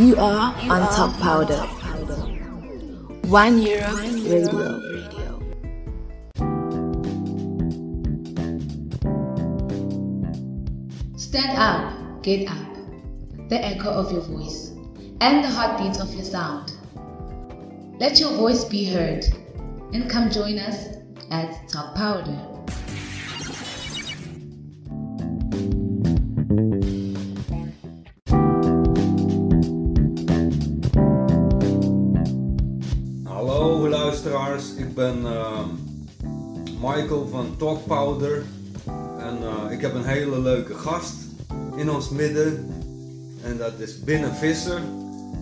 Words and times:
You 0.00 0.16
are 0.16 0.54
on 0.70 0.94
Top 0.94 1.14
Powder. 1.20 1.60
One 3.28 3.60
Europe 3.60 4.00
Radio. 4.00 4.80
Stand 11.18 11.58
up, 11.58 12.22
get 12.22 12.48
up. 12.48 12.56
The 13.50 13.62
echo 13.62 13.90
of 13.90 14.10
your 14.10 14.22
voice 14.22 14.70
and 15.20 15.44
the 15.44 15.50
heartbeat 15.50 16.00
of 16.00 16.14
your 16.14 16.24
sound. 16.24 16.72
Let 18.00 18.18
your 18.18 18.32
voice 18.38 18.64
be 18.64 18.86
heard 18.86 19.26
and 19.92 20.08
come 20.08 20.30
join 20.30 20.58
us 20.58 20.96
at 21.30 21.68
Top 21.68 21.94
Powder. 21.94 22.49
Ben 35.00 35.26
eh, 35.26 35.66
Michael 36.80 37.26
van 37.26 37.56
Talk 37.58 37.86
Powder 37.86 38.44
en 39.18 39.38
eh, 39.42 39.72
ik 39.72 39.80
heb 39.80 39.94
een 39.94 40.04
hele 40.04 40.40
leuke 40.40 40.74
gast 40.74 41.14
in 41.76 41.90
ons 41.90 42.08
midden 42.08 42.68
en 43.44 43.58
dat 43.58 43.78
is 43.78 44.04
Binnen 44.04 44.34
Visser 44.34 44.82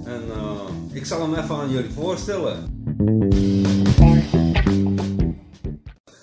en 0.05 0.31
eh, 0.31 0.69
ik 0.93 1.07
zal 1.07 1.21
hem 1.21 1.35
even 1.35 1.55
aan 1.55 1.71
jullie 1.71 1.91
voorstellen. 1.91 2.85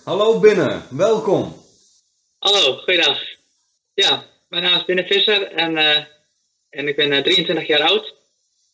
Hallo 0.04 0.40
Binnen, 0.40 0.82
welkom. 0.90 1.56
Hallo, 2.40 2.78
goeiedag. 2.78 3.20
Ja, 3.94 4.24
mijn 4.50 4.64
naam 4.64 4.76
is 4.76 4.86
Binnen 4.86 5.06
Visser 5.06 5.52
en, 5.52 5.78
en 6.70 6.88
ik 6.88 6.96
ben 6.96 7.12
eh, 7.12 7.24
23 7.24 7.68
jaar 7.68 7.82
oud. 7.82 8.14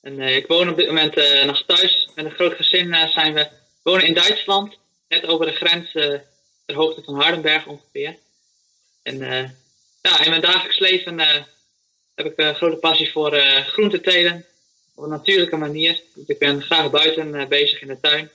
En 0.02 0.20
ik 0.20 0.48
woon 0.48 0.70
op 0.70 0.78
dit 0.78 0.88
moment 0.88 1.16
nog 1.46 1.64
thuis. 1.66 2.10
Met 2.16 2.26
een 2.26 2.32
groot 2.32 2.54
gezin 2.54 2.96
zijn 3.10 3.34
we 3.34 3.61
wonen 3.82 4.06
in 4.06 4.14
Duitsland, 4.14 4.78
net 5.08 5.26
over 5.26 5.46
de 5.46 5.52
grens 5.52 5.94
eh, 5.94 6.20
ter 6.66 6.76
hoogte 6.76 7.04
van 7.04 7.22
Hardenberg 7.22 7.66
ongeveer. 7.66 8.18
En 9.04 9.22
eh, 9.22 9.50
ja, 10.02 10.24
in 10.24 10.30
mijn 10.30 10.42
dagelijks 10.42 10.80
leven 10.80 11.20
eh, 11.20 11.44
heb 12.16 12.26
ik 12.26 12.34
een 12.36 12.56
grote 12.56 12.78
passie 12.78 13.12
voor 13.12 13.34
eh 13.34 13.66
groente 13.66 14.02
telen 14.02 14.46
op 14.96 15.04
een 15.04 15.10
natuurlijke 15.10 15.58
manier. 15.58 16.02
Ik 16.26 16.40
ben 16.40 16.62
graag 16.62 16.90
buiten 16.90 17.50
bezig 17.50 17.82
in 17.82 17.88
de 17.88 18.00
tuin. 18.00 18.32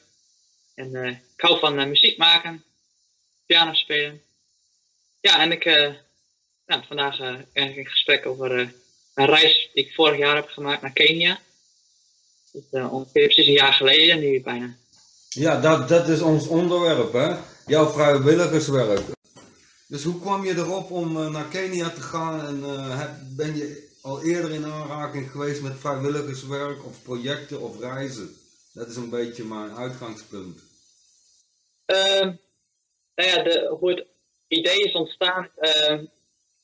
En 0.75 0.95
eh, 0.95 1.11
ik 1.11 1.41
hou 1.41 1.59
van 1.59 1.89
muziek 1.89 2.17
maken, 2.17 2.65
piano 3.47 3.75
spelen. 3.75 4.23
Ja, 5.21 5.41
en 5.41 5.53
ik, 5.53 5.65
ja, 6.67 6.85
vandaag 6.87 7.19
ben 7.53 7.69
ik 7.69 7.77
in 7.77 7.87
gesprek 7.87 8.27
over 8.27 8.51
een 9.15 9.27
reis 9.27 9.71
die 9.75 9.85
ik 9.85 9.95
vorig 9.95 10.19
jaar 10.19 10.35
heb 10.35 10.49
gemaakt 10.49 10.83
naar 10.83 10.93
Kenia. 10.93 11.41
Ongeveer 12.71 13.25
precies 13.25 13.47
een 13.47 13.53
jaar 13.53 13.73
geleden, 13.73 14.21
nu 14.21 14.43
bijna. 14.43 14.77
Ja, 15.37 15.61
dat, 15.61 15.89
dat 15.89 16.09
is 16.09 16.21
ons 16.21 16.47
onderwerp 16.49 17.13
hè, 17.13 17.37
jouw 17.67 17.87
vrijwilligerswerk. 17.89 19.01
Dus 19.89 20.05
hoe 20.05 20.21
kwam 20.21 20.45
je 20.45 20.55
erop 20.57 20.91
om 20.91 21.17
eh, 21.17 21.29
naar 21.31 21.45
Kenia 21.45 21.89
te 21.91 22.01
gaan 22.01 22.47
en 22.47 22.65
eh, 22.65 22.99
heb- 22.99 23.11
ben 23.37 23.57
je 23.57 23.89
al 24.03 24.23
eerder 24.25 24.51
in 24.53 24.65
aanraking 24.65 25.31
geweest 25.31 25.63
met 25.63 25.73
vrijwilligerswerk 25.79 26.85
of 26.85 27.03
projecten 27.03 27.61
of 27.61 27.81
reizen? 27.81 28.37
Dat 28.73 28.89
is 28.89 28.97
een 28.97 29.11
beetje 29.11 29.45
mijn 29.45 29.77
uitgangspunt. 29.77 30.61
Ehm, 31.85 32.33
nou 33.15 33.31
ja, 33.31 33.43
de, 33.43 33.77
hoe 33.81 33.91
het 33.91 34.07
idee 34.49 34.79
is 34.85 34.93
ontstaan. 34.93 35.49
ehm, 35.59 36.05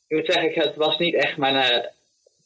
ik 0.06 0.16
moet 0.16 0.26
zeggen, 0.26 0.48
ik- 0.48 0.54
het 0.54 0.76
was 0.76 0.98
niet 0.98 1.14
echt 1.14 1.36
mijn. 1.36 1.56
eh, 1.56 1.74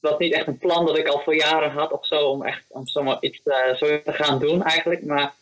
het 0.01 0.11
was 0.11 0.19
niet 0.19 0.33
echt 0.35 0.47
een 0.47 0.59
plan 0.59 0.87
dat 0.87 0.99
ik 0.99 1.09
al 1.09 1.21
voor 1.25 1.35
jaren 1.37 1.71
had 1.71 1.93
of 1.93 2.07
zo 2.07 2.17
om 2.29 2.43
echt 2.45 2.63
om 2.69 2.87
zomaar 2.87 3.17
iets 3.21 3.41
eh, 3.45 3.75
zo 3.77 3.87
te 4.03 4.13
gaan 4.13 4.39
doen 4.39 4.63
eigenlijk. 4.63 5.05
Maar 5.05 5.35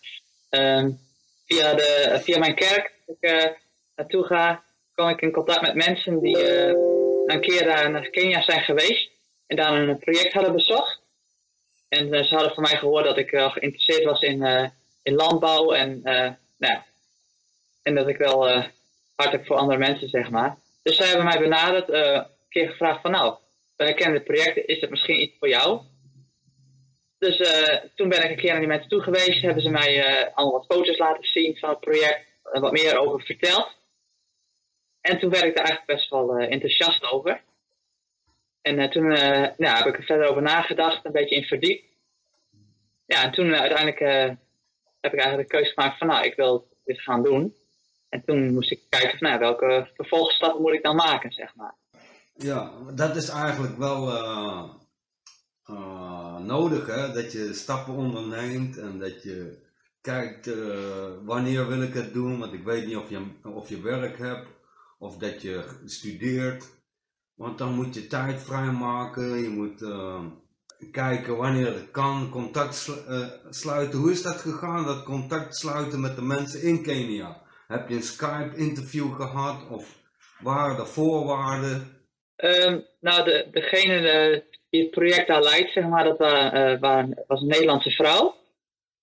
via, 1.47 1.74
de, 1.74 2.19
via 2.22 2.38
mijn 2.38 2.55
kerk, 2.55 2.92
waar 3.06 3.16
ik 3.16 3.44
eh, 3.44 3.50
naartoe 3.97 4.24
ga, 4.24 4.65
kwam 4.94 5.09
ik 5.09 5.20
in 5.20 5.32
contact 5.32 5.60
met 5.60 5.75
mensen 5.75 6.20
die 6.20 6.38
eh, 6.38 6.75
een 7.26 7.41
keer 7.41 7.91
naar 7.91 8.09
Kenia 8.09 8.42
zijn 8.42 8.60
geweest 8.60 9.10
en 9.47 9.56
daar 9.56 9.72
een 9.72 9.98
project 9.98 10.32
hadden 10.32 10.53
bezocht. 10.53 11.00
En 11.88 12.12
eh, 12.12 12.25
ze 12.25 12.34
hadden 12.34 12.54
van 12.54 12.62
mij 12.62 12.76
gehoord 12.76 13.04
dat 13.04 13.19
ik 13.19 13.31
wel 13.31 13.50
geïnteresseerd 13.50 14.04
was 14.04 14.20
in, 14.20 14.70
in 15.03 15.15
landbouw 15.15 15.72
en 15.72 16.00
nou 16.59 16.78
en 17.82 17.94
dat 17.94 18.09
ik 18.09 18.16
wel 18.16 18.48
hard 19.15 19.32
heb 19.32 19.47
voor 19.47 19.56
andere 19.56 19.78
mensen, 19.78 20.09
zeg 20.09 20.31
maar. 20.31 20.56
Dus 20.82 20.97
zij 20.97 21.06
hebben 21.06 21.25
mij 21.25 21.38
benaderd, 21.38 21.88
een 21.88 22.26
keer 22.48 22.69
gevraagd 22.69 23.00
van 23.00 23.10
nou, 23.10 23.34
wij 23.76 23.94
kennen 23.94 24.19
dit 24.19 24.25
project, 24.25 24.69
is 24.69 24.81
het 24.81 24.91
misschien 24.91 25.22
iets 25.22 25.36
voor 25.38 25.48
jou? 25.48 25.81
Dus 27.24 27.36
eh, 27.36 27.76
toen 27.94 28.08
ben 28.08 28.24
ik 28.24 28.30
een 28.30 28.36
keer 28.36 28.50
naar 28.50 28.58
die 28.58 28.68
mensen 28.68 28.88
toe 28.88 29.02
geweest, 29.02 29.42
hebben 29.42 29.62
ze 29.62 29.70
mij 29.70 30.04
eh, 30.04 30.34
allemaal 30.34 30.58
wat 30.58 30.76
foto's 30.76 30.98
laten 30.98 31.24
zien 31.24 31.56
van 31.56 31.68
het 31.68 31.80
project, 31.80 32.26
en 32.52 32.60
wat 32.60 32.72
meer 32.72 32.98
over 32.98 33.20
verteld. 33.20 33.72
En 35.00 35.18
toen 35.18 35.30
werd 35.30 35.44
ik 35.44 35.56
daar 35.56 35.64
eigenlijk 35.64 35.98
best 35.98 36.10
wel 36.10 36.36
eh, 36.36 36.52
enthousiast 36.52 37.12
over. 37.12 37.42
En 38.62 38.78
eh, 38.78 38.90
toen 38.90 39.12
eh, 39.12 39.48
nou, 39.56 39.76
heb 39.76 39.86
ik 39.86 39.96
er 39.96 40.04
verder 40.04 40.28
over 40.28 40.42
nagedacht, 40.42 41.04
een 41.04 41.12
beetje 41.12 41.34
in 41.34 41.44
verdiept. 41.44 41.84
Ja, 43.06 43.22
en 43.22 43.32
toen 43.32 43.52
eh, 43.52 43.60
uiteindelijk 43.60 44.00
eh, 44.00 44.36
heb 45.00 45.12
ik 45.12 45.20
eigenlijk 45.20 45.50
de 45.50 45.56
keuze 45.56 45.72
gemaakt 45.72 45.98
van 45.98 46.06
nou, 46.06 46.24
ik 46.24 46.34
wil 46.34 46.68
dit 46.84 47.00
gaan 47.00 47.22
doen. 47.22 47.54
En 48.08 48.24
toen 48.24 48.54
moest 48.54 48.70
ik 48.70 48.80
kijken 48.88 49.18
van 49.18 49.28
nou, 49.28 49.41
welke 49.41 49.91
vervolgstappen 49.94 50.62
moet 50.62 50.72
ik 50.72 50.82
dan 50.82 50.96
maken, 50.96 51.32
zeg 51.32 51.54
maar. 51.54 51.74
Ja, 52.34 52.72
dat 52.94 53.16
is 53.16 53.28
eigenlijk 53.28 53.76
wel 53.76 54.08
eh, 55.64 56.38
nodig, 56.38 56.86
hè? 56.86 57.12
dat 57.12 57.32
je 57.32 57.52
stappen 57.52 57.94
onderneemt 57.94 58.78
en 58.78 58.98
dat 58.98 59.22
je 59.22 59.62
kijkt 60.00 60.47
eh, 60.47 61.06
wanneer 61.25 61.69
wil 61.69 61.82
ik 61.82 61.94
het 61.94 62.12
doen, 62.12 62.38
want 62.38 62.52
ik 62.52 62.64
weet 62.64 62.86
niet 62.86 62.97
of 62.97 63.10
je, 63.10 63.26
of 63.42 63.69
je 63.69 63.80
werk 63.80 64.19
hebt 64.19 64.48
of 64.98 65.16
dat 65.16 65.42
je 65.42 65.64
studeert. 65.84 66.64
Want 67.34 67.58
dan 67.58 67.72
moet 67.74 67.94
je 67.94 68.06
tijd 68.06 68.42
vrijmaken, 68.42 69.42
je 69.42 69.48
moet 69.48 69.82
eh, 69.82 70.24
kijken 70.91 71.36
wanneer 71.36 71.66
het 71.74 71.91
kan, 71.91 72.30
contact 72.30 72.74
slu- 72.74 73.28
sluiten. 73.50 73.98
Hoe 73.98 74.10
is 74.10 74.22
dat 74.22 74.36
gegaan, 74.36 74.84
dat 74.84 75.03
contact 75.03 75.56
sluiten 75.56 76.00
met 76.00 76.16
de 76.16 76.22
mensen 76.22 76.62
in 76.62 76.82
Kenia? 76.82 77.42
Heb 77.66 77.88
je 77.88 77.94
een 77.94 78.03
Skype-interview 78.03 79.14
gehad 79.14 79.69
of 79.69 79.97
waren 80.41 80.76
er 80.76 80.86
voorwaarden? 80.86 82.03
Ehm, 82.36 82.80
nou, 83.00 83.24
de, 83.24 83.48
degene 83.50 84.44
die 84.74 84.82
het 84.82 84.90
project 84.90 85.26
daar 85.26 85.42
leidt, 85.42 85.72
zeg 85.72 85.84
maar, 85.84 86.04
dat 86.04 86.18
wa- 86.18 86.52
eh, 86.52 86.80
waren- 86.80 87.24
was 87.26 87.40
een 87.40 87.46
Nederlandse 87.46 87.90
vrouw. 87.90 88.36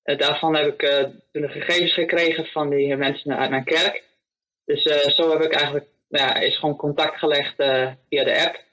Eh, 0.03 0.17
daarvan 0.17 0.55
heb 0.55 0.73
ik 0.73 0.81
eh, 0.81 1.03
toen 1.31 1.41
de 1.41 1.49
gegevens 1.49 1.93
gekregen 1.93 2.45
van 2.45 2.69
die 2.69 2.95
mensen 2.95 3.37
uit 3.37 3.49
mijn 3.49 3.63
kerk. 3.63 4.03
Dus 4.65 4.81
zo 5.15 5.31
heb 5.31 5.41
ik 5.41 5.53
eigenlijk, 5.53 5.85
nou 6.09 6.27
ja, 6.27 6.35
is 6.35 6.57
gewoon 6.57 6.75
contact 6.75 7.17
gelegd 7.19 7.55
via 8.09 8.23
de 8.23 8.45
app. 8.45 8.63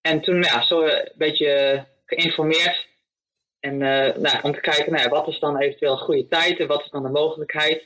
En 0.00 0.20
toen, 0.20 0.42
ja, 0.42 0.62
zo 0.62 0.82
een 0.82 1.12
beetje 1.14 1.84
geïnformeerd. 2.06 2.86
En 3.60 3.78
nou, 3.78 4.42
om 4.42 4.52
te 4.52 4.60
kijken, 4.60 4.92
nou, 4.92 5.08
wat 5.08 5.28
is 5.28 5.38
dan 5.38 5.58
eventueel 5.58 5.96
goede 5.96 6.28
tijd 6.28 6.58
en 6.58 6.66
wat 6.66 6.80
is 6.84 6.90
dan 6.90 7.02
de 7.02 7.08
mogelijkheid? 7.08 7.82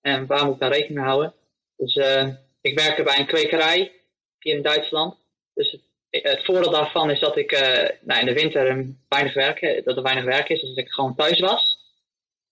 En 0.00 0.26
waar 0.26 0.44
moet 0.44 0.54
ik 0.54 0.60
dan 0.60 0.70
rekening 0.70 0.94
mee 0.98 1.04
houden? 1.08 1.34
Dus 1.76 1.96
eh, 1.96 2.28
ik 2.60 2.78
werkte 2.78 3.02
bij 3.02 3.18
een 3.18 3.26
kwekerij 3.26 3.92
hier 4.38 4.54
in 4.54 4.62
Duitsland. 4.62 5.16
Dus 5.54 5.78
het, 6.22 6.44
voordeel 6.44 6.70
daarvan 6.70 7.10
is 7.10 7.20
dat 7.20 7.36
ik 7.36 7.52
eh, 7.52 7.90
nou, 8.00 8.20
in 8.20 8.26
de 8.26 8.32
winter 8.32 8.86
weinig 9.08 9.34
werk, 9.34 9.60
eh, 9.60 9.84
dat 9.84 9.96
er 9.96 10.02
weinig 10.02 10.24
werk 10.24 10.48
is, 10.48 10.60
dus 10.60 10.68
dat 10.68 10.84
ik 10.84 10.92
gewoon 10.92 11.14
thuis 11.14 11.40
was. 11.40 11.82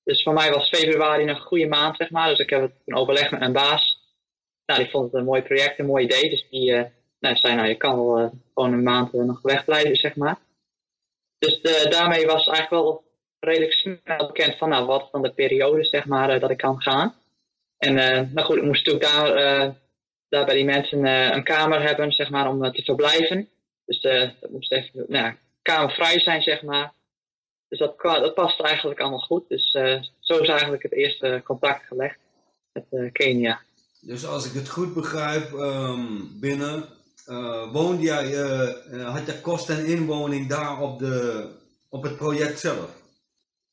Dus 0.04 0.22
voor 0.22 0.32
mij 0.32 0.50
was 0.50 0.68
februari 0.68 1.28
een 1.28 1.40
goede 1.40 1.66
maand, 1.66 1.96
zeg 1.96 2.10
maar. 2.10 2.28
Dus 2.28 2.38
ik 2.38 2.50
heb 2.50 2.60
het 2.60 2.72
toen 2.84 2.96
overlegd 2.96 3.30
met 3.30 3.40
mijn 3.40 3.52
baas. 3.52 4.00
Nou, 4.66 4.80
die 4.80 4.90
vond 4.90 5.04
het 5.04 5.14
een 5.14 5.24
mooi 5.24 5.42
project, 5.42 5.78
een 5.78 5.86
mooi 5.86 6.04
idee. 6.04 6.30
Dus 6.30 6.46
die 6.50 6.74
eh, 6.74 6.84
nou, 7.20 7.36
zei, 7.36 7.54
nou, 7.54 7.68
je 7.68 7.76
kan 7.76 7.96
wel 7.96 8.32
gewoon 8.54 8.72
een 8.72 8.82
maand 8.82 9.12
nog 9.12 9.42
wegblijven, 9.42 9.96
zeg 9.96 10.16
maar. 10.16 10.38
Dus 11.38 11.60
daarmee 11.90 12.26
was 12.26 12.46
eigenlijk 12.46 12.70
wel 12.70 13.04
redelijk 13.40 13.72
snel 13.72 14.26
bekend 14.26 14.56
van, 14.56 14.68
nou, 14.68 14.86
wat 14.86 15.08
dan 15.12 15.22
de 15.22 15.32
periode, 15.32 15.84
zeg 15.84 16.06
maar, 16.06 16.40
dat 16.40 16.50
ik 16.50 16.56
kan 16.56 16.82
gaan. 16.82 17.14
En 17.78 17.94
nou 18.34 18.46
goed, 18.46 18.56
ik 18.56 18.62
moest 18.62 18.86
natuurlijk 18.86 19.14
daar, 19.14 19.74
daar 20.32 20.44
bij 20.44 20.54
die 20.54 20.64
mensen 20.64 21.04
eh, 21.04 21.34
een 21.34 21.44
kamer 21.44 21.82
hebben, 21.82 22.12
zeg 22.12 22.30
maar, 22.30 22.48
om 22.48 22.64
eh, 22.64 22.72
te 22.72 22.82
verblijven. 22.82 23.48
Dus 23.84 24.00
eh, 24.00 24.30
dat 24.40 24.50
moest 24.50 24.72
even, 24.72 25.04
nou, 25.08 25.24
ja, 25.24 25.36
kamervrij 25.62 26.20
zijn, 26.20 26.42
zeg 26.42 26.62
maar. 26.62 26.92
Dus 27.68 27.78
dat, 27.78 27.94
dat 28.02 28.34
past 28.34 28.60
eigenlijk 28.60 29.00
allemaal 29.00 29.18
goed. 29.18 29.48
Dus 29.48 29.70
zo 30.20 30.38
is 30.38 30.48
eigenlijk 30.48 30.82
het 30.82 30.92
eerste 30.92 31.40
contact 31.44 31.86
gelegd 31.86 32.18
met 32.72 33.12
Kenia. 33.12 33.60
Dus 34.00 34.26
als 34.26 34.46
ik 34.46 34.52
het 34.52 34.68
goed 34.68 34.94
begrijp, 34.94 35.52
ehm, 35.52 36.06
binnen, 36.40 36.84
woonde 37.72 38.02
jij, 38.02 38.24
had 39.02 39.26
je 39.26 39.40
kost 39.42 39.70
en 39.70 39.86
inwoning 39.86 40.48
daar 40.48 40.80
op, 40.80 40.98
de, 40.98 41.48
op 41.88 42.02
het 42.02 42.16
project 42.16 42.60
zelf? 42.60 43.02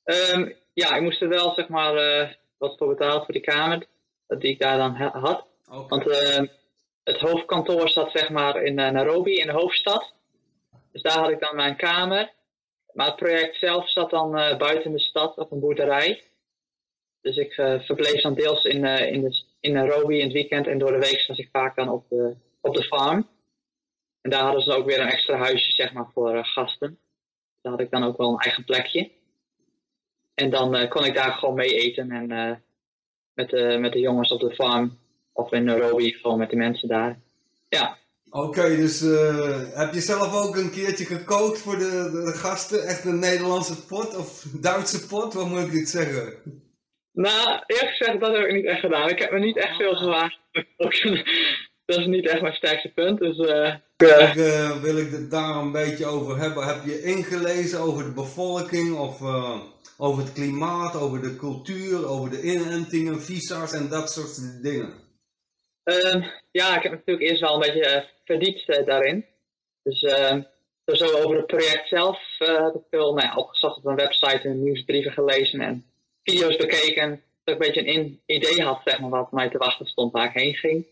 Ehm, 0.04 0.52
ja, 0.74 0.96
ik 0.96 1.02
moest 1.02 1.22
er 1.22 1.30
wel, 1.30 1.54
zeg 1.54 1.68
maar, 1.68 1.94
wat 2.58 2.78
voor 2.78 2.88
betaald 2.88 3.26
voor 3.26 3.34
die 3.34 3.44
kamer, 3.44 3.86
die 4.28 4.52
ik 4.52 4.60
daar 4.60 4.78
dan 4.78 4.96
ha- 4.96 5.20
had. 5.20 5.49
Want 5.70 6.08
eh, 6.08 6.44
het 7.04 7.20
hoofdkantoor 7.20 7.90
zat 7.90 8.12
zeg 8.12 8.30
maar 8.30 8.64
in 8.64 8.80
eh, 8.80 8.92
Nairobi, 8.92 9.34
in 9.34 9.48
de 9.48 9.54
hoofdstad. 9.54 10.14
Dus 10.92 11.02
daar 11.02 11.18
had 11.18 11.30
ik 11.30 11.40
dan 11.40 11.56
mijn 11.56 11.76
kamer. 11.76 12.34
maar 12.94 13.06
het 13.06 13.16
project 13.16 13.56
zelf 13.56 13.90
zat 13.90 14.10
dan 14.10 14.32
buiten 14.58 14.92
de 14.92 15.00
stad 15.00 15.38
op 15.38 15.52
een 15.52 15.60
boerderij. 15.60 16.24
Dus 17.22 17.38
ik 17.38 17.54
verbleef 17.54 18.22
dan 18.22 18.34
deels 18.34 18.64
in, 18.64 18.86
in, 18.86 19.36
in 19.60 19.74
Nairobi 19.74 20.18
in 20.18 20.24
het 20.24 20.34
weekend 20.34 20.68
en 20.68 20.78
door 20.78 20.92
de 20.92 21.00
week 21.00 21.26
was 21.28 21.38
ik 21.38 21.50
vaak 21.52 21.76
dan 21.76 21.90
op 21.90 22.10
de, 22.10 22.36
op 22.62 22.76
de 22.76 22.84
farm. 22.84 23.28
En 24.22 24.30
daar 24.30 24.42
hadden 24.42 24.62
ze 24.62 24.74
ook 24.74 24.86
weer 24.86 25.00
een 25.00 25.08
extra 25.08 25.38
huisje 25.38 25.72
zeg 25.72 25.94
maar, 25.94 26.10
voor 26.14 26.46
gasten. 26.46 27.00
Daar 27.62 27.72
had 27.72 27.82
ik 27.82 27.92
dan 27.92 28.04
ook 28.04 28.18
wel 28.18 28.30
een 28.30 28.40
eigen 28.40 28.64
plekje. 28.64 29.12
En 30.34 30.50
dan 30.50 30.88
kon 30.88 31.06
ik 31.06 31.16
daar 31.16 31.32
gewoon 31.32 31.56
mee 31.56 31.76
eten 31.76 32.12
en 32.12 32.28
met, 33.34 33.50
de, 33.50 33.78
met 33.80 33.94
de 33.94 34.00
jongens 34.00 34.32
op 34.32 34.40
de 34.40 34.56
farm. 34.56 34.98
Of 35.40 35.52
in 35.52 35.64
Nairobi, 35.64 36.12
gewoon 36.12 36.38
met 36.38 36.50
de 36.50 36.56
mensen 36.56 36.88
daar. 36.88 37.20
Ja. 37.70 37.98
Oké, 38.30 38.76
dus 38.76 39.02
uh, 39.02 39.56
heb 39.74 39.94
je 39.94 40.00
zelf 40.00 40.46
ook 40.46 40.56
een 40.56 40.72
keertje 40.72 41.06
gekookt 41.06 41.60
voor 41.60 41.78
de, 41.78 42.22
de, 42.26 42.38
gasten? 42.38 42.88
Echt 42.88 43.06
een 43.06 43.20
Nederlandse 43.20 43.86
pot 43.86 44.18
of 44.18 44.46
Duitse 44.62 45.08
pot? 45.08 45.34
Wat 45.34 45.48
moet 45.48 45.60
ik 45.60 45.72
dit 45.72 45.90
zeggen? 45.90 46.34
Nou, 47.12 47.64
eerlijk 47.66 47.96
gezegd, 47.96 48.20
dat 48.20 48.36
heb 48.36 48.46
ik 48.46 48.54
niet 48.54 48.66
echt 48.66 48.80
gedaan. 48.80 49.10
Ik 49.10 49.20
heb 49.20 49.32
me 49.32 49.40
niet 49.40 49.58
echt 49.58 49.76
veel 49.76 49.96
gewaagd. 49.96 50.38
dat 51.86 51.98
is 51.98 52.06
niet 52.06 52.28
echt 52.28 52.42
mijn 52.42 52.54
sterkste 52.54 52.92
punt. 52.94 53.20
Dus, 53.20 53.38
uh, 53.38 53.74
ik, 53.98 54.36
uh, 54.36 54.82
wil 54.82 54.98
ik 54.98 55.12
het 55.12 55.32
daar 55.32 55.56
een 55.56 55.72
beetje 55.72 56.06
over 56.06 56.38
hebben. 56.38 56.68
Heb 56.68 56.86
je 56.86 57.04
ingelezen 57.04 57.80
over 57.80 58.04
de 58.04 58.12
bevolking 58.12 58.98
of 58.98 59.22
over 59.98 60.24
het 60.24 60.34
klimaat, 60.34 60.96
over 60.96 61.22
de 61.22 61.36
cultuur, 61.36 62.08
over 62.08 62.30
de 62.30 62.42
inentingen, 62.42 63.22
visa's 63.22 63.74
en 63.74 63.90
dat 63.90 64.12
soort 64.12 64.64
dingen? 64.64 65.09
Ehm, 65.90 66.24
ja, 66.52 66.76
ik 66.76 66.84
heb 66.84 66.92
natuurlijk 66.92 67.30
eerst 67.30 67.42
wel 67.42 67.54
een 67.54 67.60
beetje 67.60 67.96
uh, 67.96 68.04
verdiept 68.26 68.68
uh, 68.68 68.86
daarin. 68.86 69.26
Dus 69.84 70.02
uh, 70.02 70.36
zo 70.86 71.18
over 71.18 71.38
het 71.38 71.48
project 71.48 71.88
zelf 71.88 72.20
eh, 72.40 72.64
heb 72.66 72.76
ik 72.76 72.82
veel 72.90 73.14
nou 73.14 73.28
ja, 73.28 73.36
opgezocht 73.36 73.78
op 73.78 73.86
een 73.86 73.96
website 73.96 74.48
en 74.48 74.64
nieuwsbrieven 74.64 75.12
gelezen 75.12 75.62
en 75.62 75.86
video's 76.24 76.56
bekeken. 76.56 77.10
Dat 77.44 77.56
ik 77.56 77.62
een 77.62 77.74
beetje 77.74 77.88
een 77.88 78.22
idee 78.26 78.64
had 78.64 78.82
zeg 78.84 79.00
maar, 79.00 79.10
wat 79.10 79.32
mij 79.32 79.50
te 79.50 79.58
wachten 79.58 79.86
stond 79.86 80.12
waar 80.12 80.26
ik 80.26 80.42
heen 80.42 80.54
ging. 80.54 80.88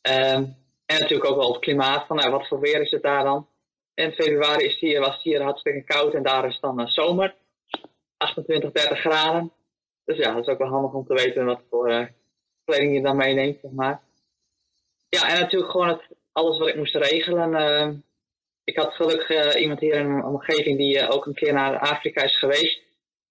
Ehm, 0.00 0.44
en 0.86 0.98
natuurlijk 1.00 1.30
ook 1.30 1.36
wel 1.36 1.52
het 1.52 1.60
klimaat, 1.60 2.06
van 2.06 2.16
nou, 2.16 2.30
wat 2.30 2.48
voor 2.48 2.60
weer 2.60 2.80
is 2.80 2.90
het 2.90 3.02
daar 3.02 3.24
dan? 3.24 3.48
In 3.94 4.12
februari 4.12 4.64
is 4.64 4.78
hier, 4.78 5.00
was 5.00 5.14
het 5.14 5.22
hier 5.22 5.42
hartstikke 5.42 5.84
koud 5.84 6.14
en 6.14 6.22
daar 6.22 6.46
is 6.46 6.60
dan 6.60 6.88
zomer. 6.88 7.34
28, 8.16 8.72
30 8.72 8.98
graden. 8.98 9.52
Dus 10.04 10.16
ja, 10.16 10.32
dat 10.34 10.42
is 10.42 10.52
ook 10.52 10.58
wel 10.58 10.68
handig 10.68 10.92
om 10.92 11.06
te 11.06 11.14
weten 11.14 11.44
wat 11.44 11.62
voor 11.70 12.10
kleding 12.64 12.94
je 12.94 13.02
dan 13.02 13.16
meeneemt, 13.16 13.58
zeg 13.62 13.70
maar. 13.70 14.02
Ja, 15.10 15.28
en 15.28 15.40
natuurlijk 15.40 15.70
gewoon 15.70 15.88
het, 15.88 16.02
alles 16.32 16.58
wat 16.58 16.68
ik 16.68 16.76
moest 16.76 16.94
regelen. 16.94 17.52
Uh, 17.52 17.88
ik 18.64 18.76
had 18.76 18.94
gelukkig 18.94 19.30
uh, 19.54 19.60
iemand 19.60 19.80
hier 19.80 19.94
in 19.94 20.12
mijn 20.12 20.24
omgeving 20.24 20.78
die 20.78 20.98
uh, 20.98 21.10
ook 21.10 21.26
een 21.26 21.34
keer 21.34 21.52
naar 21.52 21.78
Afrika 21.78 22.22
is 22.22 22.38
geweest. 22.38 22.82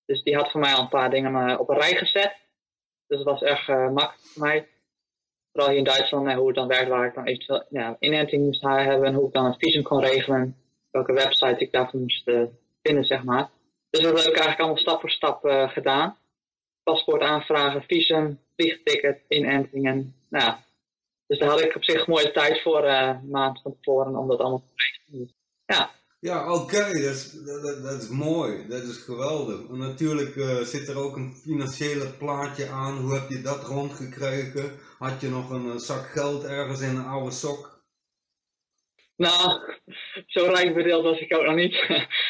Dus 0.06 0.24
die 0.24 0.36
had 0.36 0.52
voor 0.52 0.60
mij 0.60 0.74
al 0.74 0.82
een 0.82 0.90
paar 0.90 1.10
dingen 1.10 1.60
op 1.60 1.70
een 1.70 1.80
rij 1.80 1.96
gezet. 1.96 2.36
Dus 3.08 3.18
dat 3.18 3.26
was 3.26 3.42
erg 3.42 3.68
makkelijk 3.68 4.20
voor 4.20 4.48
mij. 4.48 4.68
Vooral 5.52 5.70
hier 5.70 5.80
in 5.80 5.84
Duitsland, 5.84 6.34
hoe 6.34 6.48
het 6.48 6.56
dan 6.56 6.68
werkt, 6.68 6.90
waar 6.90 7.08
ik 7.08 7.14
dan 7.14 7.26
eventueel 7.26 7.64
ja, 7.70 7.96
inenting 8.00 8.46
moest 8.46 8.62
hebben 8.62 9.08
en 9.08 9.14
hoe 9.14 9.28
ik 9.28 9.34
dan 9.34 9.46
een 9.46 9.56
visum 9.58 9.84
kon 9.84 10.02
regelen. 10.02 10.58
Welke 10.92 11.14
website 11.14 11.60
ik 11.60 11.72
daarvoor 11.72 12.00
moest 12.00 12.24
vinden, 12.82 13.06
zeg 13.06 13.24
maar. 13.24 13.50
Dus 13.90 14.02
dat 14.02 14.12
heb 14.12 14.20
ik 14.20 14.26
eigenlijk 14.26 14.60
allemaal 14.60 14.78
stap 14.78 15.00
voor 15.00 15.10
stap 15.10 15.40
gedaan. 15.70 16.18
Paspoort 16.84 17.22
aanvragen, 17.22 17.84
visum, 17.84 18.40
vliegticket, 18.56 19.22
inentingen. 19.28 20.16
Nou, 20.30 20.54
dus 21.30 21.40
daar 21.40 21.50
had 21.50 21.62
ik 21.62 21.76
op 21.76 21.84
zich 21.84 22.08
mooie 22.08 22.32
tijd 22.32 22.62
voor, 22.62 22.84
een 22.84 23.30
maand 23.30 23.62
van 23.62 23.76
tevoren, 23.82 24.16
om 24.16 24.28
dat 24.28 24.40
allemaal 24.40 24.64
te 24.66 24.74
regelen. 24.76 25.34
Ja. 25.66 25.92
Ja, 26.20 26.54
oké, 26.54 26.78
dat, 26.78 27.16
is, 27.16 27.32
dat, 27.32 27.84
dat, 27.84 28.02
is 28.02 28.10
mooi, 28.10 28.68
dat 28.68 28.84
is 28.84 28.98
geweldig. 28.98 29.70
En 29.70 29.78
natuurlijk 29.78 30.36
uh, 30.36 30.62
zit 30.62 30.88
er 30.88 30.98
ook 30.98 31.16
een 31.16 31.36
financiële 31.36 32.10
plaatje 32.18 32.68
aan. 32.68 32.98
Hoe 32.98 33.14
heb 33.14 33.30
je 33.30 33.42
dat 33.42 33.64
rondgekregen? 33.64 34.80
Had 34.98 35.22
je 35.22 35.28
nog 35.28 35.50
een, 35.50 35.80
zak 35.80 36.06
geld 36.06 36.44
ergens 36.44 36.82
in 36.82 36.96
een 36.96 37.06
oude 37.06 37.32
sok? 37.32 37.84
Nou, 39.16 39.60
zo 40.26 40.46
rijk 40.46 40.74
bedeeld 40.74 41.04
was 41.04 41.20
ik 41.20 41.36
ook 41.36 41.46
nog 41.46 41.56
niet. 41.56 41.74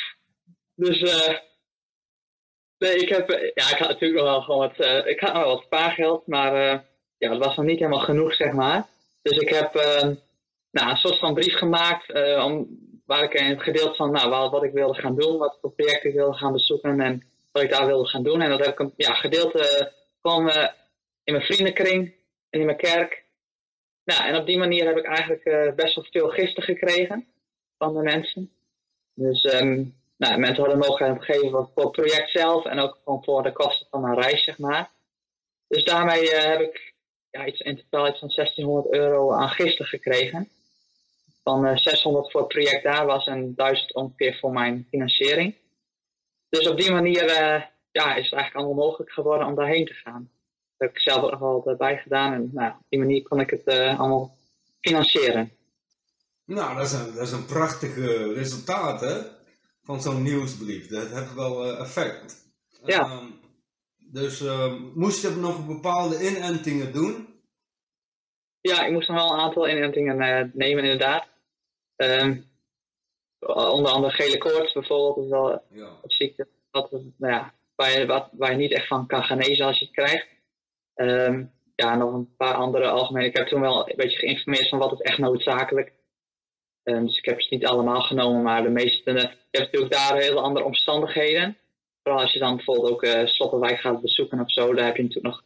dus, 0.83 1.01
uh, 1.01 1.37
nee, 2.77 2.95
ik 2.95 3.09
heb, 3.09 3.29
ja, 3.29 3.71
ik 3.71 3.77
had 3.77 3.87
natuurlijk 3.87 4.21
wel 4.21 4.41
gewoon 4.41 4.59
wat, 4.59 4.79
uh, 4.79 5.07
ik 5.07 5.19
had 5.19 5.33
nog 5.33 5.43
wel 5.43 5.55
wat 5.55 5.63
spaargeld, 5.63 6.27
maar 6.27 6.87
ja, 7.19 7.29
dat 7.29 7.45
was 7.45 7.55
nog 7.55 7.65
niet 7.65 7.79
helemaal 7.79 7.99
genoeg, 7.99 8.33
zeg 8.33 8.51
maar. 8.51 8.87
Dus 9.21 9.37
ik 9.37 9.49
heb 9.49 9.75
uh, 9.75 10.15
nou, 10.71 10.89
een 10.89 10.97
soort 10.97 11.19
van 11.19 11.33
brief 11.33 11.57
gemaakt 11.57 12.09
uh, 12.09 12.45
om, 12.45 12.67
waar 13.05 13.23
ik 13.23 13.39
een 13.39 13.59
gedeelte 13.59 13.95
van 13.95 14.11
nou, 14.11 14.29
wat, 14.29 14.51
wat 14.51 14.63
ik 14.63 14.71
wilde 14.71 15.01
gaan 15.01 15.15
doen, 15.15 15.37
wat 15.37 15.57
voor 15.61 15.71
projecten 15.71 16.09
ik 16.09 16.15
wilde 16.15 16.37
gaan 16.37 16.51
bezoeken 16.51 16.99
en 16.99 17.23
wat 17.51 17.63
ik 17.63 17.69
daar 17.69 17.85
wilde 17.85 18.07
gaan 18.07 18.23
doen. 18.23 18.41
En 18.41 18.49
dat 18.49 18.59
heb 18.59 18.69
ik 18.69 18.79
een 18.79 18.93
ja, 18.95 19.13
gedeelte 19.13 19.91
gewoon 20.21 20.47
uh, 20.47 20.67
in 21.23 21.33
mijn 21.33 21.45
vriendenkring 21.45 22.13
en 22.49 22.59
in 22.59 22.65
mijn 22.65 22.77
kerk. 22.77 23.23
Nou, 24.03 24.27
en 24.27 24.35
op 24.35 24.45
die 24.45 24.57
manier 24.57 24.85
heb 24.87 24.97
ik 24.97 25.05
eigenlijk 25.05 25.75
best 25.75 25.95
wel 25.95 26.05
veel 26.11 26.29
giften 26.29 26.63
gekregen 26.63 27.27
van 27.77 27.93
de 27.93 28.01
mensen. 28.01 28.51
Dus 29.13 29.53
um, 29.53 29.95
nou, 30.17 30.39
mensen 30.39 30.63
hadden 30.63 30.77
mogelijkheid 30.77 31.23
gegeven 31.23 31.49
voor 31.73 31.83
het 31.83 31.91
project 31.91 32.31
zelf 32.31 32.65
en 32.65 32.79
ook 32.79 32.97
gewoon 33.03 33.23
voor 33.23 33.43
de 33.43 33.51
kosten 33.51 33.87
van 33.89 34.03
een 34.03 34.21
reis, 34.21 34.43
zeg 34.43 34.57
maar. 34.57 34.89
Dus 35.67 35.83
daarmee 35.83 36.29
heb 36.29 36.59
ik 36.59 36.93
ja, 37.31 37.45
iets, 37.45 37.59
in 37.59 37.75
totaal 37.75 38.07
iets 38.07 38.19
van 38.19 38.31
1600 38.35 38.93
euro 38.93 39.33
aan 39.33 39.49
gisteren 39.49 39.87
gekregen. 39.87 40.49
Van 41.43 41.65
uh, 41.65 41.71
eh, 41.71 41.77
600 41.77 42.31
voor 42.31 42.41
het 42.41 42.49
project 42.49 42.83
daar 42.83 43.05
was 43.05 43.27
en 43.27 43.55
1000 43.55 43.93
ongeveer 43.93 44.37
voor 44.39 44.51
mijn 44.51 44.87
financiering. 44.89 45.55
Dus 46.49 46.67
op 46.67 46.77
die 46.77 46.91
manier 46.91 47.23
uh, 47.23 47.63
ja, 47.91 48.15
is 48.15 48.29
het 48.29 48.33
eigenlijk 48.33 48.55
allemaal 48.55 48.85
mogelijk 48.85 49.11
geworden 49.11 49.47
om 49.47 49.55
daarheen 49.55 49.85
te 49.85 49.93
gaan. 49.93 50.29
Dat 50.77 50.87
heb 50.87 50.89
ik 50.89 50.99
zelf 50.99 51.23
ook 51.23 51.31
nog 51.31 51.39
wel 51.39 51.75
bij 51.77 51.97
gedaan 51.97 52.33
en 52.33 52.49
nou, 52.53 52.71
op 52.71 52.85
die 52.89 52.99
manier 52.99 53.23
kon 53.23 53.39
ik 53.39 53.49
het 53.49 53.67
allemaal 53.67 54.35
financieren. 54.81 55.51
Nou, 56.45 56.75
dat 56.75 56.85
is 56.85 56.91
een, 56.91 57.13
dat 57.13 57.27
is 57.27 57.31
een 57.31 57.45
prachtig 57.45 57.95
resultaat 58.35 59.01
hè, 59.01 59.21
van 59.83 60.01
zo'n 60.01 60.23
nieuwsbrief. 60.23 60.87
Dat 60.87 61.11
heeft 61.11 61.33
wel 61.33 61.77
effect. 61.77 62.35
Ja. 62.83 63.11
Um, 63.11 63.38
dus 64.11 64.41
uh, 64.41 64.73
moest 64.93 65.21
je 65.21 65.29
nog 65.29 65.67
bepaalde 65.67 66.27
inentingen 66.27 66.93
doen? 66.93 67.27
Ja, 68.61 68.85
ik 68.85 68.91
moest 68.91 69.07
nog 69.07 69.17
wel 69.17 69.33
een 69.33 69.39
aantal 69.39 69.69
inentingen 69.69 70.21
uh, 70.21 70.53
nemen 70.53 70.83
inderdaad. 70.83 71.27
Uh, 71.97 72.37
onder 73.71 73.91
andere 73.91 74.13
gele 74.13 74.37
koorts 74.37 74.73
bijvoorbeeld, 74.73 75.25
is 75.25 75.31
wel 75.31 75.61
ja. 75.69 75.99
ziekte 76.03 76.47
wat, 76.71 76.91
nou 76.91 77.33
ja, 77.33 77.53
waar, 77.75 77.99
je, 77.99 78.05
wat, 78.05 78.29
waar 78.31 78.51
je 78.51 78.57
niet 78.57 78.73
echt 78.73 78.87
van 78.87 79.07
kan 79.07 79.23
genezen 79.23 79.65
als 79.65 79.79
je 79.79 79.85
het 79.85 79.93
krijgt. 79.93 80.27
Ehm, 80.93 81.45
ja, 81.75 81.95
nog 81.95 82.13
een 82.13 82.35
paar 82.37 82.53
andere 82.53 82.89
algemene. 82.89 83.25
Ik 83.25 83.37
heb 83.37 83.47
toen 83.47 83.61
wel 83.61 83.89
een 83.89 83.95
beetje 83.95 84.17
geïnformeerd 84.17 84.69
van 84.69 84.79
wat 84.79 84.91
is 84.91 85.01
echt 85.01 85.17
noodzakelijk. 85.17 85.93
Um, 86.83 87.05
dus 87.05 87.17
ik 87.17 87.25
heb 87.25 87.41
ze 87.41 87.53
niet 87.53 87.65
allemaal 87.65 88.01
genomen, 88.01 88.41
maar 88.41 88.63
de 88.63 88.69
meeste. 88.69 89.11
je 89.11 89.57
hebt 89.57 89.71
natuurlijk 89.71 89.93
daar 89.93 90.17
hele 90.17 90.39
andere 90.39 90.65
omstandigheden. 90.65 91.57
Vooral 92.03 92.21
als 92.21 92.33
je 92.33 92.39
dan 92.39 92.55
bijvoorbeeld 92.55 92.91
ook 92.91 93.03
uh, 93.03 93.25
Sloppenwijk 93.25 93.79
gaat 93.79 94.01
bezoeken 94.01 94.39
of 94.39 94.51
zo, 94.51 94.73
daar 94.73 94.85
heb 94.85 94.95
je 94.95 95.03
natuurlijk 95.03 95.35
nog 95.35 95.43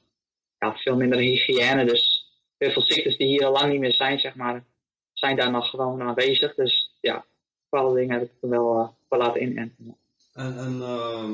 ja, 0.59 0.75
veel 0.77 0.95
minder 0.95 1.19
hygiëne. 1.19 1.85
Dus 1.85 2.31
heel 2.57 2.71
veel 2.71 2.81
ziektes 2.81 3.17
die 3.17 3.27
hier 3.27 3.45
al 3.45 3.51
lang 3.51 3.71
niet 3.71 3.79
meer 3.79 3.93
zijn, 3.93 4.19
zeg 4.19 4.35
maar, 4.35 4.65
zijn 5.13 5.35
daar 5.35 5.51
nog 5.51 5.69
gewoon 5.69 6.01
aanwezig. 6.01 6.55
Dus 6.55 6.97
ja, 7.01 7.25
bepaalde 7.69 7.99
dingen 7.99 8.19
heb 8.19 8.23
ik 8.23 8.31
er 8.41 8.49
wel, 8.49 8.79
uh, 8.79 8.87
wel 9.09 9.19
laten 9.19 9.41
inenten. 9.41 9.97
En, 10.33 10.57
en 10.57 10.75
uh, 10.79 11.29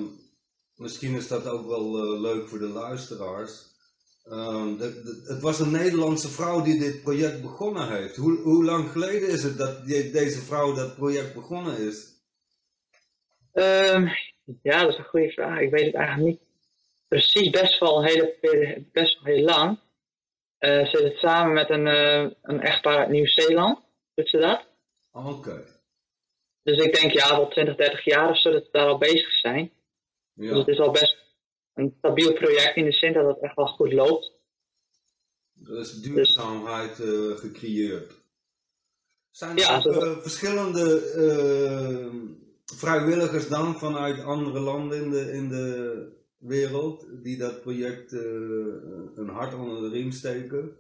misschien 0.76 1.16
is 1.16 1.28
dat 1.28 1.48
ook 1.48 1.68
wel 1.68 2.14
uh, 2.14 2.22
leuk 2.22 2.48
voor 2.48 2.60
de 2.60 2.68
luisteraars. 2.68 3.68
De, 4.24 4.78
de, 4.78 5.24
het 5.34 5.42
was 5.42 5.60
een 5.60 5.72
Nederlandse 5.72 6.30
vrouw 6.30 6.62
die 6.62 6.80
dit 6.80 7.02
project 7.02 7.42
begonnen 7.42 7.90
heeft. 7.90 8.16
Hoe, 8.16 8.38
hoe 8.38 8.66
lang 8.66 8.90
geleden 8.90 9.30
is 9.30 9.44
het 9.44 9.58
dat 9.58 9.86
die, 9.86 10.12
deze 10.12 10.42
vrouw 10.42 10.74
dat 10.74 10.96
project 10.96 11.34
begonnen 11.34 11.78
is? 11.78 12.08
Ja, 14.62 14.82
dat 14.82 14.92
is 14.92 14.98
een 14.98 15.04
goede 15.04 15.32
vraag. 15.32 15.60
Ik 15.60 15.70
weet 15.70 15.86
het 15.86 15.96
eigenlijk 15.96 16.28
niet 16.28 16.40
precies. 17.08 17.50
Best 17.50 17.80
wel, 17.80 18.04
hele, 18.04 18.36
best 18.92 19.22
wel 19.22 19.34
heel 19.34 19.44
lang. 19.44 19.80
Uh, 20.60 20.86
ze 20.86 20.98
zit 20.98 21.18
samen 21.18 21.54
met 21.54 21.70
een, 21.70 21.86
uh, 21.86 22.32
een 22.42 22.62
echtpaar 22.62 22.98
uit 22.98 23.10
Nieuw-Zeeland. 23.10 23.80
Doet 24.14 24.30
ze 24.30 24.38
dat? 24.38 24.66
Oké. 25.12 25.66
Dus 26.64 26.78
ik 26.78 27.00
denk 27.00 27.12
ja, 27.12 27.30
wel 27.30 27.48
20, 27.48 27.76
30 27.76 28.06
jaar 28.06 28.30
of 28.30 28.42
zo 28.42 28.52
dat 28.52 28.64
ze 28.64 28.70
daar 28.72 28.88
al 28.88 28.98
bezig 28.98 29.32
zijn. 29.32 29.72
Ja. 30.34 30.50
Dus 30.50 30.58
het 30.58 30.68
is 30.68 30.80
al 30.80 30.92
best 30.92 31.18
een 31.74 31.96
stabiel 31.98 32.34
project 32.34 32.76
in 32.76 32.86
de 32.86 32.92
zin 32.92 33.14
dat 33.14 33.28
het 33.28 33.40
echt 33.40 33.56
wel 33.56 33.68
goed 33.68 33.94
loopt. 33.94 34.32
Er 35.68 35.80
is 35.80 36.02
duurzaamheid 36.02 36.98
dus, 36.98 37.06
uh, 37.06 37.38
gecreëerd. 37.38 38.14
Zijn 39.32 39.52
er 39.52 39.58
ja, 39.58 39.84
ook, 39.86 40.22
verschillende 40.22 41.02
vrijwilligers 42.76 43.48
dan 43.48 43.80
vanuit 43.80 44.24
andere 44.24 44.60
landen 44.60 45.04
in 45.04 45.10
de, 45.10 45.32
in 45.32 45.50
de 45.50 46.08
wereld 46.38 47.24
die 47.24 47.38
dat 47.38 47.62
project 47.62 48.12
uh, 48.12 48.22
een 49.16 49.30
hart 49.30 49.54
onder 49.54 49.82
de 49.82 49.90
riem 49.90 50.12
steken? 50.12 50.78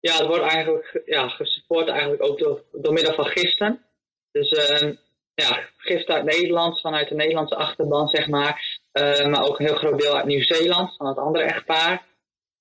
Ja, 0.00 0.16
het 0.16 0.26
wordt 0.26 0.42
eigenlijk 0.42 1.02
ja, 1.04 1.28
gesupport 1.28 1.88
eigenlijk 1.88 2.22
ook 2.22 2.38
door, 2.38 2.62
door 2.72 2.92
middel 2.92 3.14
van 3.14 3.24
gisten. 3.26 3.84
Dus 4.30 4.50
uh, 4.50 4.92
ja, 5.34 5.68
gift 5.76 6.08
uit 6.08 6.24
Nederland, 6.24 6.80
vanuit 6.80 7.08
de 7.08 7.14
Nederlandse 7.14 7.56
achterban, 7.56 8.08
zeg 8.08 8.28
maar. 8.28 8.80
maar 9.28 9.42
ook 9.42 9.58
een 9.58 9.66
heel 9.66 9.76
groot 9.76 10.00
deel 10.00 10.16
uit 10.16 10.24
Nieuw-Zeeland, 10.24 10.96
van 10.96 11.06
het 11.06 11.18
andere 11.18 11.44
echtpaar. 11.44 12.06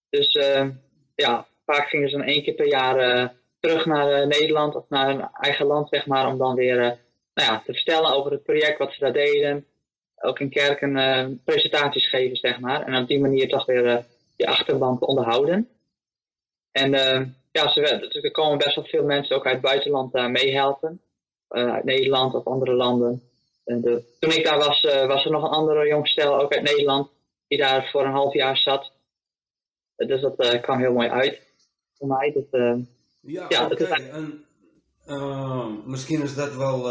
Dus 0.09 0.31
ja, 1.15 1.47
vaak 1.65 1.87
gingen 1.89 2.09
ze 2.09 2.17
dan 2.17 2.25
één 2.25 2.43
keer 2.43 2.53
per 2.53 2.67
jaar 2.67 3.33
terug 3.59 3.85
naar 3.85 4.27
Nederland 4.27 4.75
of 4.75 4.89
naar 4.89 5.07
hun 5.07 5.29
eigen 5.41 5.65
land, 5.65 5.89
zeg 5.89 6.05
maar, 6.05 6.27
om 6.27 6.37
dan 6.37 6.55
weer 6.55 6.99
nou 7.35 7.51
ja, 7.51 7.63
te 7.65 7.73
vertellen 7.73 8.13
over 8.13 8.31
het 8.31 8.43
project, 8.43 8.77
wat 8.77 8.91
ze 8.91 8.99
daar 8.99 9.13
deden. 9.13 9.65
Ook 10.15 10.39
in 10.39 10.49
kerken 10.49 11.41
presentaties 11.43 12.09
geven, 12.09 12.37
zeg 12.37 12.59
maar. 12.59 12.85
En 12.85 13.01
op 13.01 13.07
die 13.07 13.19
manier 13.19 13.49
toch 13.49 13.65
weer 13.65 14.05
je 14.35 14.47
achterban 14.47 14.99
te 14.99 15.05
onderhouden. 15.05 15.69
En 16.71 16.91
ja, 17.51 17.69
ze, 17.69 17.81
er 18.21 18.31
komen 18.31 18.57
best 18.57 18.75
wel 18.75 18.85
veel 18.85 19.03
mensen 19.03 19.35
ook 19.35 19.45
uit 19.45 19.53
het 19.53 19.63
buitenland 19.63 20.13
daar 20.13 20.31
meehelpen. 20.31 21.01
Uh, 21.49 21.73
uit 21.73 21.83
Nederland 21.83 22.33
of 22.33 22.45
andere 22.45 22.73
landen. 22.73 23.21
En 23.65 23.81
de, 23.81 24.03
toen 24.19 24.31
ik 24.31 24.43
daar 24.43 24.57
was, 24.57 24.83
uh, 24.83 25.05
was 25.05 25.25
er 25.25 25.31
nog 25.31 25.43
een 25.43 25.49
andere 25.49 25.87
jongstel, 25.87 26.39
ook 26.39 26.53
uit 26.53 26.63
Nederland, 26.63 27.09
die 27.47 27.57
daar 27.57 27.89
voor 27.91 28.05
een 28.05 28.11
half 28.11 28.33
jaar 28.33 28.57
zat. 28.57 28.91
dus 29.95 30.21
dat 30.21 30.45
uh, 30.45 30.61
kwam 30.61 30.79
heel 30.79 30.93
mooi 30.93 31.09
uit 31.09 31.41
voor 31.97 32.07
mij. 32.07 32.31
Dat, 32.33 32.45
ja, 33.21 33.45
ja 33.49 33.65
oké. 33.65 33.83
Okay. 33.83 34.09
En 34.09 34.45
misschien 35.85 36.21
is 36.21 36.35
dat 36.35 36.55
wel 36.55 36.87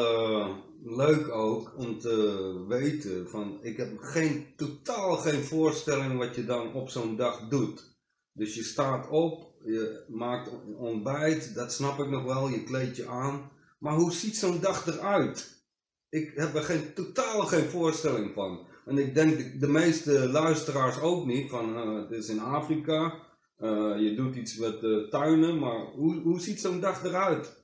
leuk 0.85 1.28
ook 1.28 1.75
om 1.76 1.99
te 1.99 2.64
weten. 2.68 3.28
Van, 3.28 3.59
ik 3.62 3.76
heb 3.76 3.99
geen, 3.99 4.47
totaal 4.56 5.16
geen 5.16 5.42
voorstelling 5.42 6.18
wat 6.18 6.35
je 6.35 6.44
dan 6.44 6.73
op 6.73 6.90
zo'n 6.90 7.16
dag 7.16 7.49
doet. 7.49 7.94
Dus 8.33 8.54
je 8.54 8.62
staat 8.62 9.09
op, 9.09 9.54
je 9.64 10.04
maakt 10.09 10.50
ontbijt, 10.78 11.54
dat 11.54 11.73
snap 11.73 11.99
ik 11.99 12.09
nog 12.09 12.25
wel, 12.25 12.49
je 12.49 12.64
kleed 12.64 12.97
je 12.97 13.06
aan. 13.06 13.50
Maar 13.78 13.94
hoe 13.94 14.12
ziet 14.12 14.37
zo'n 14.37 14.61
dag 14.61 14.87
eruit? 14.87 15.62
Ik 16.09 16.33
heb 16.35 16.54
er 16.54 16.62
geen, 16.62 16.94
totaal 16.94 17.40
geen 17.40 17.64
voorstelling 17.64 18.35
van. 18.35 18.66
En 18.87 18.99
ik 18.99 19.14
denk 19.14 19.61
de, 19.61 19.68
meeste 19.68 20.28
luisteraars 20.28 21.00
ook 21.00 21.26
niet, 21.26 21.50
van 21.50 21.76
uh, 21.76 22.02
het 22.02 22.11
is 22.11 22.28
in 22.28 22.40
Afrika, 22.40 23.14
uh, 23.59 23.99
je 23.99 24.14
doet 24.16 24.37
iets 24.37 24.56
met 24.56 25.11
tuinen, 25.11 25.59
maar 25.59 25.78
hoe, 25.78 26.21
hoe 26.21 26.40
ziet 26.40 26.61
zo'n 26.61 26.80
dag 26.80 27.04
eruit? 27.04 27.63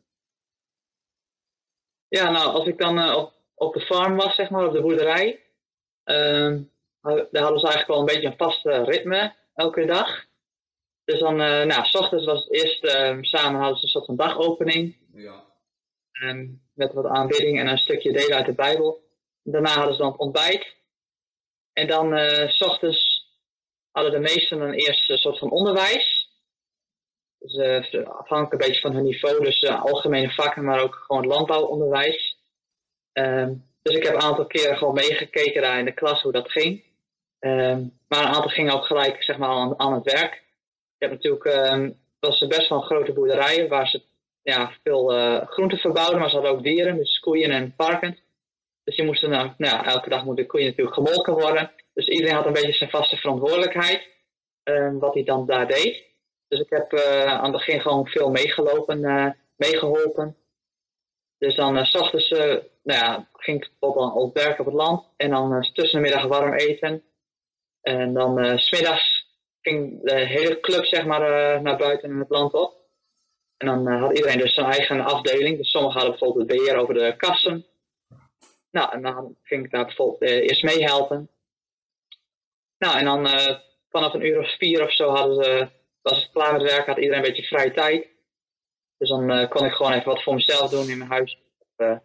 Ja, 2.10 2.30
nou, 2.30 2.52
als 2.52 2.66
ik 2.66 2.78
dan 2.78 3.14
op, 3.14 3.32
op 3.54 3.74
de 3.74 3.80
farm 3.80 4.16
was, 4.16 4.34
zeg 4.34 4.50
maar, 4.50 4.66
op 4.66 4.72
de 4.72 4.80
boerderij, 4.80 5.40
ehm, 6.04 6.62
daar 7.02 7.42
hadden 7.42 7.60
ze 7.60 7.66
eigenlijk 7.66 7.86
wel 7.86 7.98
een 7.98 8.04
beetje 8.04 8.26
een 8.26 8.36
vaste 8.36 8.84
ritme 8.84 9.34
elke 9.54 9.84
dag. 9.84 10.24
Dus 11.04 11.20
dan, 11.20 11.40
uh, 11.40 11.64
nou, 11.64 11.84
s 11.84 11.94
ochtends 11.94 12.24
was 12.24 12.44
het 12.44 12.52
eerst, 12.52 12.84
uh, 12.84 13.18
samen 13.20 13.60
hadden 13.60 13.78
ze 13.78 13.84
een 13.84 13.90
soort 13.90 14.04
van 14.04 14.16
dagopening. 14.16 14.96
Ja. 15.12 15.44
Um, 16.22 16.62
met 16.74 16.92
wat 16.92 17.04
aanbidding 17.06 17.58
en 17.58 17.66
een 17.66 17.78
stukje 17.78 18.12
delen 18.12 18.36
uit 18.36 18.46
de 18.46 18.54
Bijbel. 18.54 19.02
Daarna 19.42 19.70
hadden 19.70 19.94
ze 19.94 20.00
dan 20.00 20.10
het 20.10 20.20
ontbijt. 20.20 20.76
En 21.72 21.86
dan, 21.86 22.18
uh, 22.18 22.48
s 22.48 22.62
ochtends 22.62 23.28
hadden 23.90 24.12
de 24.12 24.18
meesten 24.18 24.58
dan 24.58 24.70
eerst 24.70 25.10
een 25.10 25.18
soort 25.18 25.38
van 25.38 25.50
onderwijs. 25.50 26.19
Dus 27.40 27.94
afhankelijk 28.06 28.52
een 28.52 28.68
beetje 28.68 28.80
van 28.80 28.92
hun 28.92 29.04
niveau, 29.04 29.44
dus 29.44 29.66
algemene 29.66 30.30
vakken, 30.30 30.64
maar 30.64 30.82
ook 30.82 30.94
gewoon 30.94 31.26
landbouwonderwijs. 31.26 32.38
Um, 33.12 33.68
dus 33.82 33.96
ik 33.96 34.02
heb 34.04 34.14
een 34.14 34.20
aantal 34.20 34.46
keren 34.46 34.76
gewoon 34.76 34.94
meegekeken 34.94 35.62
daar 35.62 35.78
in 35.78 35.84
de 35.84 35.94
klas 35.94 36.22
hoe 36.22 36.32
dat 36.32 36.50
ging. 36.50 36.84
Um, 37.40 37.98
maar 38.08 38.20
een 38.20 38.34
aantal 38.34 38.50
gingen 38.50 38.72
ook 38.72 38.84
gelijk 38.84 39.22
zeg 39.22 39.38
maar, 39.38 39.48
aan, 39.48 39.78
aan 39.78 39.92
het 39.92 40.12
werk. 40.12 40.42
Je 40.98 41.06
hebt 41.06 41.12
natuurlijk, 41.12 41.72
um, 41.72 41.98
was 42.20 42.46
best 42.46 42.68
wel 42.68 42.80
grote 42.80 43.12
boerderijen 43.12 43.68
waar 43.68 43.88
ze 43.88 44.02
ja, 44.42 44.72
veel 44.82 45.16
uh, 45.16 45.46
groenten 45.46 45.78
verbouwden, 45.78 46.18
maar 46.18 46.28
ze 46.28 46.34
hadden 46.34 46.52
ook 46.52 46.62
dieren, 46.62 46.96
dus 46.96 47.18
koeien 47.18 47.50
en 47.50 47.74
varkens. 47.76 48.22
Dus 48.84 48.96
die 48.96 49.04
moesten, 49.04 49.54
nou, 49.56 49.86
elke 49.86 50.08
dag 50.08 50.24
moeten 50.24 50.44
de 50.44 50.50
koeien 50.50 50.66
natuurlijk 50.66 50.96
gemolken 50.96 51.32
worden. 51.32 51.70
Dus 51.94 52.08
iedereen 52.08 52.34
had 52.34 52.46
een 52.46 52.52
beetje 52.52 52.72
zijn 52.72 52.90
vaste 52.90 53.16
verantwoordelijkheid, 53.16 54.08
wat 54.98 55.14
hij 55.14 55.24
dan 55.24 55.46
daar 55.46 55.66
deed. 55.66 56.09
Dus 56.50 56.60
ik 56.60 56.70
heb 56.70 56.92
uh, 56.92 57.24
aan 57.24 57.42
het 57.42 57.52
begin 57.52 57.80
gewoon 57.80 58.06
veel 58.06 58.30
meegelopen, 58.30 58.98
uh, 58.98 59.30
meegeholpen. 59.56 60.36
Dus 61.38 61.54
dan 61.54 61.76
uh, 61.76 61.84
s 61.84 61.94
ochtends 61.94 62.30
nou 62.30 62.64
ja, 62.82 63.28
ging 63.32 63.64
ik 63.64 63.70
bijvoorbeeld 63.78 64.14
op 64.14 64.34
werk 64.34 64.58
op 64.58 64.66
het 64.66 64.74
land 64.74 65.08
en 65.16 65.30
dan 65.30 65.62
tussen 65.72 66.02
de 66.02 66.08
middag 66.08 66.26
warm 66.26 66.52
eten. 66.52 67.02
En 67.80 68.14
dan 68.14 68.58
s 68.58 68.66
smiddags 68.66 69.26
ging 69.60 70.02
de 70.02 70.14
hele 70.14 70.60
club 70.60 70.84
zeg 70.84 71.04
maar, 71.04 71.62
naar 71.62 71.76
buiten 71.76 72.10
in 72.10 72.18
het 72.18 72.28
land 72.28 72.52
op. 72.52 72.74
En 73.56 73.66
dan 73.66 73.86
had 73.86 74.16
iedereen 74.16 74.38
dus 74.38 74.54
zijn 74.54 74.66
eigen 74.66 75.00
afdeling. 75.00 75.56
Dus 75.56 75.70
sommigen 75.70 76.00
hadden 76.00 76.18
bijvoorbeeld 76.18 76.50
het 76.50 76.58
beheer 76.58 76.76
over 76.76 76.94
de 76.94 77.14
kassen. 77.16 77.66
Nou, 78.70 78.92
en 78.92 79.02
dan 79.02 79.36
ging 79.42 79.64
ik 79.64 79.70
daar 79.70 79.84
bijvoorbeeld 79.84 80.30
eerst 80.30 80.62
meehelpen. 80.62 81.30
Nou, 82.78 82.98
en 82.98 83.04
dan 83.04 83.28
vanaf 83.90 84.14
een 84.14 84.26
uur 84.26 84.38
of 84.38 84.56
vier 84.56 84.82
of 84.84 84.92
zo 84.92 85.08
hadden 85.08 85.44
ze, 85.44 85.68
was 86.10 86.22
het 86.22 86.32
klaar 86.32 86.52
met 86.52 86.62
werk, 86.62 86.86
had 86.86 86.96
iedereen 86.96 87.18
een 87.18 87.28
beetje 87.28 87.46
vrije 87.46 87.72
tijd. 87.72 88.08
Dus 88.98 89.08
dan 89.08 89.48
kon 89.48 89.66
ik 89.66 89.72
gewoon 89.72 89.92
even 89.92 90.12
wat 90.12 90.22
voor 90.22 90.34
mezelf 90.34 90.70
doen 90.70 90.88
in 90.88 90.98
mijn 90.98 91.10
huis. 91.10 91.42
Of, 91.58 92.00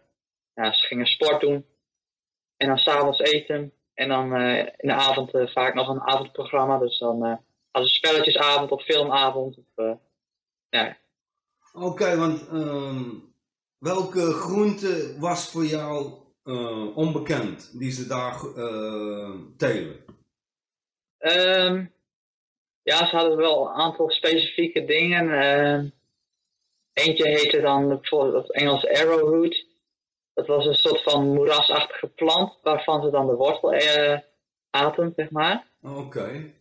ja, 0.53 0.74
ze 0.74 0.85
gingen 0.88 1.05
sport 1.05 1.41
doen. 1.41 1.65
En 2.57 2.67
dan 2.67 2.77
s'avonds 2.77 3.19
eten. 3.19 3.74
En 3.93 4.07
dan 4.09 4.35
in 4.77 4.88
de 4.88 4.93
avond 4.93 5.31
vaak 5.51 5.74
nog 5.74 5.88
een 5.88 6.01
avondprogramma. 6.01 6.77
Dus 6.77 7.00
dan 7.00 7.39
als 7.75 7.83
een 7.83 7.89
spelletjesavond 7.89 8.71
of 8.71 8.83
filmavond. 8.83 9.57
Of, 9.57 9.85
uh, 9.85 9.95
ja. 10.69 10.97
Oké, 11.74 12.17
want 12.17 12.51
um, 12.51 13.33
welke 13.77 14.31
groente 14.31 15.15
was 15.19 15.50
voor 15.51 15.65
jou 15.65 16.13
uh, 16.43 16.97
onbekend 16.97 17.79
die 17.79 17.91
ze 17.91 18.07
daar 18.07 18.43
uh, 18.55 19.31
telen? 19.57 20.03
Um, 21.19 21.93
ja, 22.85 23.07
ze 23.07 23.15
hadden 23.15 23.37
wel 23.37 23.67
een 23.67 23.73
aantal 23.73 24.09
specifieke 24.09 24.85
dingen. 24.85 25.25
Uh, 25.25 25.91
eentje 26.93 27.27
heette 27.27 27.61
dan 27.61 27.87
bijvoorbeeld 27.87 28.51
Engels 28.51 28.87
arrowroot. 28.87 29.65
Dat 30.33 30.47
was 30.47 30.65
een 30.65 30.75
soort 30.75 31.03
van 31.03 31.33
moerasachtige 31.33 32.07
plant 32.07 32.57
waarvan 32.61 33.03
ze 33.03 33.09
dan 33.09 33.27
de 33.27 33.33
wortel 33.33 33.73
aten, 34.69 35.13
zeg 35.15 35.29
maar. 35.29 35.67
Oké. 35.81 36.53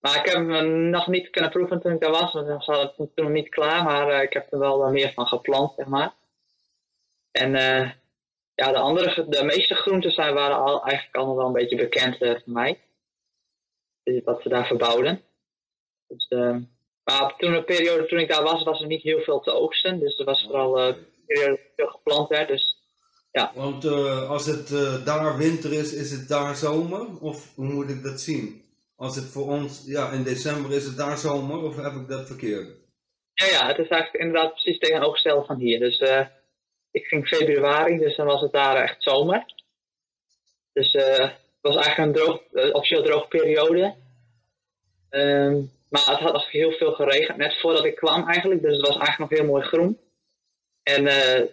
Maar 0.00 0.16
ik 0.16 0.24
heb 0.24 0.34
hem 0.34 0.90
nog 0.90 1.06
niet 1.06 1.30
kunnen 1.30 1.50
proeven 1.50 1.80
toen 1.80 1.92
ik 1.92 2.00
daar 2.00 2.10
was, 2.10 2.32
want 2.32 2.46
dan 2.46 2.62
was 2.66 2.78
het 2.78 2.96
toen 2.96 3.10
nog 3.14 3.28
niet 3.28 3.48
klaar, 3.48 3.84
maar 3.84 4.08
uh, 4.08 4.22
ik 4.22 4.32
heb 4.32 4.52
er 4.52 4.58
wel 4.58 4.90
meer 4.90 5.12
van 5.12 5.26
geplant, 5.26 5.72
zeg 5.76 5.86
maar. 5.86 6.14
En 7.30 7.50
ja, 8.54 8.72
de 8.72 8.78
andere, 8.78 9.28
de 9.28 9.44
meeste 9.44 9.74
groenten 9.74 10.10
zijn, 10.10 10.34
waren 10.34 10.56
al, 10.56 10.82
eigenlijk 10.82 11.16
allemaal 11.16 11.36
wel 11.36 11.46
een 11.46 11.52
beetje 11.52 11.76
bekend 11.76 12.16
voor 12.16 12.42
mij. 12.44 12.80
Dus 14.14 14.24
wat 14.24 14.42
ze 14.42 14.48
daar 14.48 14.66
verbouwden. 14.66 15.22
Dus, 16.06 16.28
maar 17.04 17.34
toen 17.36 17.52
de 17.52 17.64
periode 17.64 18.06
toen 18.06 18.18
ik 18.18 18.28
daar 18.28 18.42
was, 18.42 18.62
was 18.62 18.80
er 18.80 18.86
niet 18.86 19.02
heel 19.02 19.20
veel 19.20 19.40
te 19.40 19.50
oogsten. 19.50 20.00
Dus 20.00 20.18
er 20.18 20.24
was 20.24 20.42
vooral 20.42 20.80
een 20.80 21.06
periode 21.26 21.60
veel 21.76 21.88
geplant 21.88 22.28
werd. 22.28 22.48
Dus, 22.48 22.76
ja. 23.30 23.52
Want 23.54 23.84
als 24.28 24.46
het 24.46 24.68
daar 25.04 25.36
winter 25.36 25.72
is, 25.72 25.94
is 25.94 26.10
het 26.10 26.28
daar 26.28 26.54
zomer? 26.54 27.20
Of 27.20 27.54
hoe 27.54 27.64
moet 27.64 27.90
ik 27.90 28.02
dat 28.02 28.20
zien? 28.20 28.64
Als 28.96 29.16
het 29.16 29.24
voor 29.24 29.46
ons, 29.46 29.82
ja, 29.86 30.10
in 30.10 30.22
december 30.22 30.72
is 30.72 30.84
het 30.84 30.96
daar 30.96 31.16
zomer, 31.16 31.62
of 31.62 31.76
heb 31.76 31.92
ik 31.92 32.08
dat 32.08 32.26
verkeerd? 32.26 32.68
Ja, 33.32 33.46
ja, 33.46 33.66
het 33.66 33.78
is 33.78 33.88
eigenlijk 33.88 34.24
inderdaad 34.24 34.52
precies 34.52 34.78
tegenovergesteld 34.78 35.46
van 35.46 35.56
hier. 35.56 35.78
Dus 35.78 36.00
uh, 36.00 36.26
ik 36.90 37.06
ging 37.06 37.28
februari, 37.28 37.98
dus 37.98 38.16
dan 38.16 38.26
was 38.26 38.40
het 38.40 38.52
daar 38.52 38.76
echt 38.76 39.02
zomer. 39.02 39.54
Dus 40.72 40.94
uh, 40.94 41.30
was 41.66 41.84
eigenlijk 41.84 41.98
een 41.98 42.24
droog, 42.24 42.40
uh, 42.52 42.74
officieel 42.74 43.02
droge 43.02 43.28
periode. 43.28 43.94
Um, 45.10 45.70
maar 45.88 46.04
het 46.04 46.18
had 46.18 46.32
nog 46.32 46.50
heel 46.50 46.70
veel 46.70 46.92
geregend, 46.92 47.36
net 47.36 47.60
voordat 47.60 47.84
ik 47.84 47.94
kwam 47.94 48.28
eigenlijk. 48.28 48.62
Dus 48.62 48.76
het 48.76 48.86
was 48.86 48.96
eigenlijk 48.96 49.30
nog 49.30 49.38
heel 49.38 49.48
mooi 49.48 49.62
groen. 49.62 49.98
En 50.82 51.02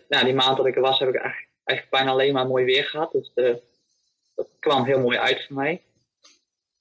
nou, 0.09 0.25
die 0.25 0.33
maand 0.33 0.57
dat 0.57 0.65
ik 0.65 0.75
er 0.75 0.81
was, 0.81 0.99
heb 0.99 1.09
ik 1.09 1.15
eigenlijk, 1.15 1.51
eigenlijk 1.63 1.89
bijna 1.89 2.11
alleen 2.11 2.33
maar 2.33 2.47
mooi 2.47 2.65
weer 2.65 2.83
gehad. 2.83 3.11
Dus 3.11 3.31
dat 4.35 4.47
kwam 4.59 4.85
heel 4.85 4.99
mooi 4.99 5.17
uit 5.17 5.45
voor 5.45 5.55
mij. 5.55 5.81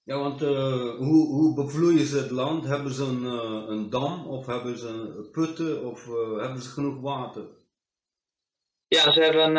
Ja, 0.04 0.18
want 0.18 0.42
uh, 0.42 0.48
hoe, 0.96 1.26
hoe 1.26 1.54
bevloeien 1.54 2.06
ze 2.06 2.16
het 2.16 2.30
land? 2.30 2.64
Hebben 2.64 2.92
ze 2.92 3.02
een, 3.04 3.22
uh, 3.22 3.68
een 3.68 3.90
dam 3.90 4.26
of 4.26 4.46
hebben 4.46 4.78
ze 4.78 5.28
putten 5.32 5.84
of 5.84 6.06
uh, 6.06 6.40
hebben 6.40 6.62
ze 6.62 6.70
genoeg 6.70 7.00
water? 7.00 7.42
Ja, 8.88 9.12
ze 9.12 9.20
hebben 9.20 9.56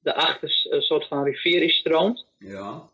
de 0.00 0.14
achter 0.14 0.66
een 0.70 0.82
soort 0.82 1.06
van 1.06 1.24
rivier 1.24 1.60
die 1.60 1.70
stroomt. 1.70 2.26
Ja. 2.38 2.90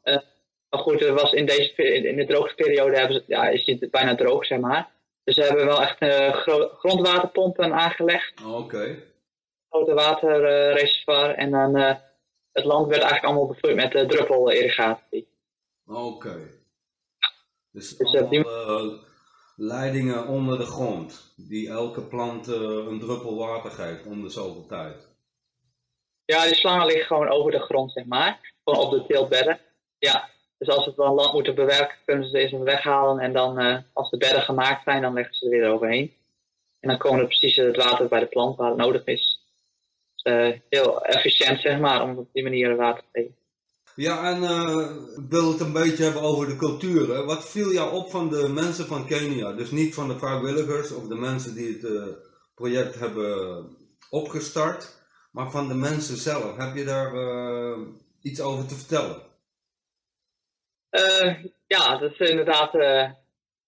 maar 0.70 0.80
goed, 0.80 1.02
er 1.02 1.14
was 1.14 1.32
in, 1.32 1.46
deze, 1.46 1.74
in 1.82 2.16
de 2.16 2.26
droogteperiode 2.26 2.98
hebben 2.98 3.16
ze, 3.16 3.24
ja, 3.26 3.48
is 3.48 3.66
het 3.66 3.90
bijna 3.90 4.14
droog, 4.14 4.46
zeg 4.46 4.58
maar. 4.58 4.90
Dus 5.24 5.34
ze 5.34 5.42
hebben 5.42 5.66
wel 5.66 5.82
echt 5.82 5.98
grondwaterpompen 6.78 7.72
aangelegd. 7.72 8.40
Oh, 8.40 8.54
Oké. 8.54 8.62
Okay. 8.62 9.04
Grote 9.68 9.94
waterreservoir 9.94 11.34
en 11.34 11.50
dan 11.50 11.74
het 12.52 12.64
land 12.64 12.86
werd 12.86 13.02
eigenlijk 13.02 13.24
allemaal 13.24 13.46
bevloeid 13.46 13.76
met 13.76 14.08
druppelirrigatie. 14.08 15.28
Oké. 15.86 16.60
Dus, 17.70 17.96
dus 17.96 18.14
allemaal 18.14 18.86
uh, 18.86 18.98
leidingen 19.56 20.26
onder 20.26 20.58
de 20.58 20.64
grond, 20.64 21.34
die 21.36 21.68
elke 21.68 22.02
plant 22.02 22.48
uh, 22.48 22.56
een 22.60 23.00
druppel 23.00 23.36
water 23.36 23.70
geeft 23.70 24.06
om 24.06 24.22
de 24.22 24.28
zoveel 24.28 24.66
tijd. 24.66 25.11
Ja, 26.32 26.44
die 26.44 26.54
slangen 26.54 26.86
liggen 26.86 27.06
gewoon 27.06 27.28
over 27.28 27.50
de 27.50 27.60
grond, 27.60 27.92
zeg 27.92 28.04
maar. 28.04 28.54
Gewoon 28.64 28.84
op 28.84 28.90
de 28.90 29.04
teeltbedden. 29.06 29.60
Ja, 29.98 30.28
dus 30.58 30.68
als 30.68 30.84
ze 30.84 30.92
dan 30.96 31.14
land 31.14 31.32
moeten 31.32 31.54
bewerken, 31.54 31.96
kunnen 32.04 32.24
ze 32.24 32.30
ze 32.30 32.38
eerst 32.38 32.52
even 32.52 32.64
weghalen. 32.64 33.18
En 33.18 33.32
dan, 33.32 33.60
uh, 33.60 33.78
als 33.92 34.10
de 34.10 34.16
bedden 34.16 34.42
gemaakt 34.42 34.82
zijn, 34.84 35.02
dan 35.02 35.12
leggen 35.12 35.34
ze 35.34 35.44
er 35.44 35.50
weer 35.50 35.70
overheen. 35.70 36.12
En 36.80 36.88
dan 36.88 36.98
komen 36.98 37.20
er 37.20 37.26
precies 37.26 37.56
het 37.56 37.76
water 37.76 38.08
bij 38.08 38.20
de 38.20 38.26
plant 38.26 38.56
waar 38.56 38.68
het 38.68 38.76
nodig 38.76 39.04
is. 39.04 39.40
Dus, 40.14 40.32
uh, 40.32 40.58
heel 40.68 41.02
efficiënt, 41.04 41.60
zeg 41.60 41.78
maar, 41.78 42.02
om 42.02 42.18
op 42.18 42.28
die 42.32 42.42
manier 42.42 42.76
water 42.76 43.02
te 43.02 43.20
geven. 43.20 43.36
Ja, 43.94 44.32
en 44.32 44.42
ik 45.22 45.30
wil 45.30 45.52
het 45.52 45.60
een 45.60 45.72
beetje 45.72 46.04
hebben 46.04 46.22
over 46.22 46.46
de 46.46 46.56
culturen. 46.56 47.26
Wat 47.26 47.50
viel 47.50 47.72
jou 47.72 47.92
op 47.92 48.10
van 48.10 48.28
de 48.28 48.48
mensen 48.48 48.86
van 48.86 49.06
Kenia? 49.06 49.52
Dus 49.52 49.70
niet 49.70 49.94
van 49.94 50.08
de 50.08 50.18
vrijwilligers 50.18 50.92
of 50.92 51.08
de 51.08 51.14
mensen 51.14 51.54
die 51.54 51.78
het 51.80 52.16
project 52.54 52.98
hebben 52.98 53.66
opgestart, 54.10 55.01
maar 55.32 55.50
van 55.50 55.68
de 55.68 55.74
mensen 55.74 56.16
zelf. 56.16 56.56
Heb 56.56 56.76
je 56.76 56.84
daar 56.84 57.14
uh, 57.14 57.78
iets 58.22 58.40
over 58.40 58.66
te 58.66 58.74
vertellen? 58.74 59.30
ja, 61.66 61.98
dat 61.98 62.12
is 62.12 62.30
inderdaad. 62.30 62.72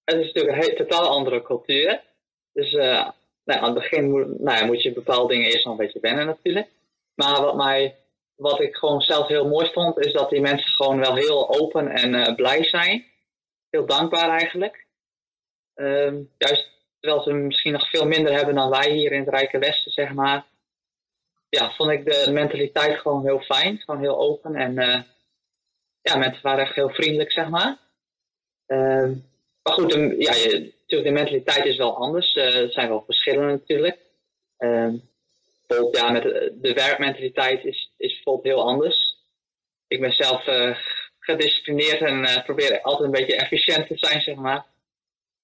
het 0.05 0.17
is 0.17 0.27
natuurlijk 0.27 0.57
een 0.57 0.63
heel, 0.63 0.77
totaal 0.77 1.09
andere 1.09 1.43
cultuur. 1.43 2.03
Dus 2.53 2.73
nou, 2.73 3.61
aan 3.61 3.65
het 3.65 3.75
begin 3.75 4.11
moet, 4.11 4.41
nou, 4.41 4.67
moet 4.67 4.83
je 4.83 4.93
bepaalde 4.93 5.35
dingen 5.35 5.51
eerst 5.51 5.65
nog 5.65 5.79
een 5.79 5.85
beetje 5.85 6.01
wennen 6.01 6.27
natuurlijk. 6.27 6.69
Maar 7.15 7.41
wat 7.41 7.57
mij 7.57 8.05
wat 8.37 8.61
ik 8.61 8.77
gewoon 8.77 9.01
zelf 9.01 9.27
heel 9.29 9.49
mooi 9.49 9.71
vond, 9.73 9.99
is 9.99 10.13
dat 10.13 10.31
die 10.31 10.41
mensen 10.41 10.71
gewoon 10.71 10.99
wel 10.99 11.15
heel 11.15 11.61
open 11.61 11.89
en 11.89 12.13
uh, 12.13 12.35
blij 12.35 12.65
zijn. 12.65 13.05
Heel 13.71 13.87
dankbaar 13.87 14.29
eigenlijk. 14.29 14.87
Uh, 15.75 16.13
juist 16.39 16.73
terwijl 17.01 17.23
ze 17.23 17.33
misschien 17.33 17.73
nog 17.73 17.89
veel 17.89 18.07
minder 18.07 18.33
hebben 18.33 18.55
dan 18.55 18.71
wij 18.71 18.91
hier 18.91 19.13
in 19.13 19.21
het 19.21 19.29
Rijke 19.29 19.59
Westen, 19.59 19.93
zeg 19.93 20.13
maar. 20.13 20.47
Ja, 21.55 21.71
vond 21.71 21.91
ik 21.91 22.05
de 22.05 22.31
mentaliteit 22.33 22.99
gewoon 22.99 23.25
heel 23.25 23.41
fijn. 23.41 23.79
Gewoon 23.79 24.01
heel 24.01 24.19
open 24.19 24.55
en 24.55 24.73
uh, 24.73 25.01
ja, 26.03 26.17
mensen 26.17 26.43
waren 26.43 26.65
echt 26.65 26.75
heel 26.75 26.89
vriendelijk, 26.89 27.33
zeg 27.33 27.49
maar. 27.49 27.79
Ehm, 28.67 29.13
maar 29.63 29.73
goed, 29.73 29.91
de, 29.91 30.15
ja, 30.19 30.31
natuurlijk 30.31 31.09
de 31.09 31.11
mentaliteit 31.11 31.65
is 31.65 31.77
wel 31.77 31.97
anders. 31.97 32.35
Eh, 32.35 32.61
er 32.61 32.71
zijn 32.71 32.89
wel 32.89 33.03
verschillen 33.05 33.47
natuurlijk. 33.47 33.99
Ehm, 34.57 34.97
ja, 35.93 36.11
met 36.11 36.23
de 36.55 36.73
werkmentaliteit 36.75 37.65
is, 37.65 37.93
is 37.97 38.13
bijvoorbeeld 38.15 38.55
heel 38.55 38.67
anders. 38.67 39.17
Ik 39.87 40.01
ben 40.01 40.13
zelf 40.13 40.45
gedisciplineerd 41.19 42.01
en 42.01 42.43
probeer 42.45 42.81
altijd 42.81 43.05
een 43.05 43.21
beetje 43.21 43.37
efficiënt 43.37 43.87
te 43.87 43.99
zijn, 43.99 44.21
zeg 44.21 44.35
maar. 44.35 44.65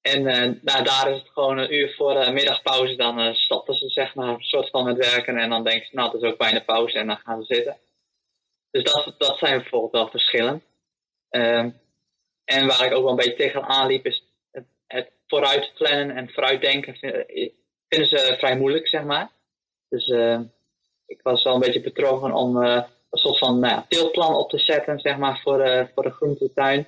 En 0.01 0.21
uh, 0.21 0.63
nou, 0.63 0.85
daar 0.85 1.11
is 1.11 1.19
het 1.19 1.29
gewoon 1.29 1.59
een 1.59 1.75
uur 1.75 1.95
voor 1.95 2.15
de 2.15 2.31
middagpauze, 2.31 2.97
dan 2.97 3.35
stoppen 3.35 3.75
ze 3.75 3.89
zeg 3.89 4.15
maar 4.15 4.29
een 4.29 4.41
soort 4.41 4.71
van 4.71 4.85
met 4.85 4.97
werken 4.97 5.37
en 5.37 5.51
dan 5.51 5.65
denken 5.65 5.87
ze, 5.87 5.95
nou, 5.95 6.13
het 6.13 6.23
is 6.23 6.29
ook 6.29 6.39
bijna 6.39 6.61
pauze 6.61 6.99
en 6.99 7.07
dan 7.07 7.17
gaan 7.17 7.43
ze 7.43 7.55
zitten. 7.55 7.77
Dus 8.71 8.83
dat, 8.83 9.15
dat 9.19 9.39
zijn 9.39 9.61
bijvoorbeeld 9.61 9.93
wel 9.93 10.09
verschillen. 10.09 10.63
Ehm, 11.29 11.71
en 12.45 12.67
waar 12.67 12.87
ik 12.87 12.93
ook 12.93 13.03
wel 13.03 13.11
een 13.11 13.17
beetje 13.17 13.35
tegenaan 13.35 13.87
liep, 13.87 14.07
is 14.07 14.25
het, 14.51 14.65
het 14.87 15.11
vooruit 15.27 15.73
plannen 15.75 16.17
en 16.17 16.31
vooruitdenken 16.31 16.97
vinden 17.89 18.09
ze 18.09 18.35
vrij 18.39 18.57
moeilijk, 18.57 18.89
zeg 18.89 19.03
maar. 19.03 19.31
Dus 19.89 20.09
uh, 20.09 20.41
ik 21.07 21.23
was 21.23 21.43
wel 21.43 21.55
een 21.55 21.61
beetje 21.61 21.81
betrokken 21.81 22.33
om 22.33 22.57
een 22.57 22.85
soort 23.11 23.39
van 23.39 23.59
nou 23.59 23.83
teelplan 23.89 24.35
op 24.35 24.51
te 24.51 24.59
zetten, 24.59 25.01
zeg 25.01 25.17
maar, 25.17 25.41
voor, 25.41 25.91
voor 25.95 26.03
de 26.03 26.11
groentetuin. 26.11 26.87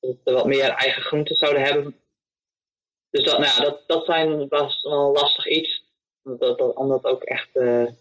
Dat 0.00 0.16
we 0.24 0.32
wat 0.32 0.46
meer 0.46 0.70
eigen 0.70 1.02
groenten 1.02 1.36
zouden 1.36 1.62
hebben. 1.62 2.01
Dus 3.12 3.24
dat, 3.24 3.38
nou 3.38 3.50
ja, 3.56 3.60
dat, 3.62 3.80
dat 3.86 4.04
zijn, 4.04 4.48
was 4.48 4.82
wel 4.82 5.06
een 5.06 5.12
lastig 5.12 5.46
iets. 5.46 5.84
Dat, 6.22 6.58
dat, 6.58 6.74
om 6.74 6.88
dat 6.88 7.04
ook 7.04 7.22
echt, 7.22 7.54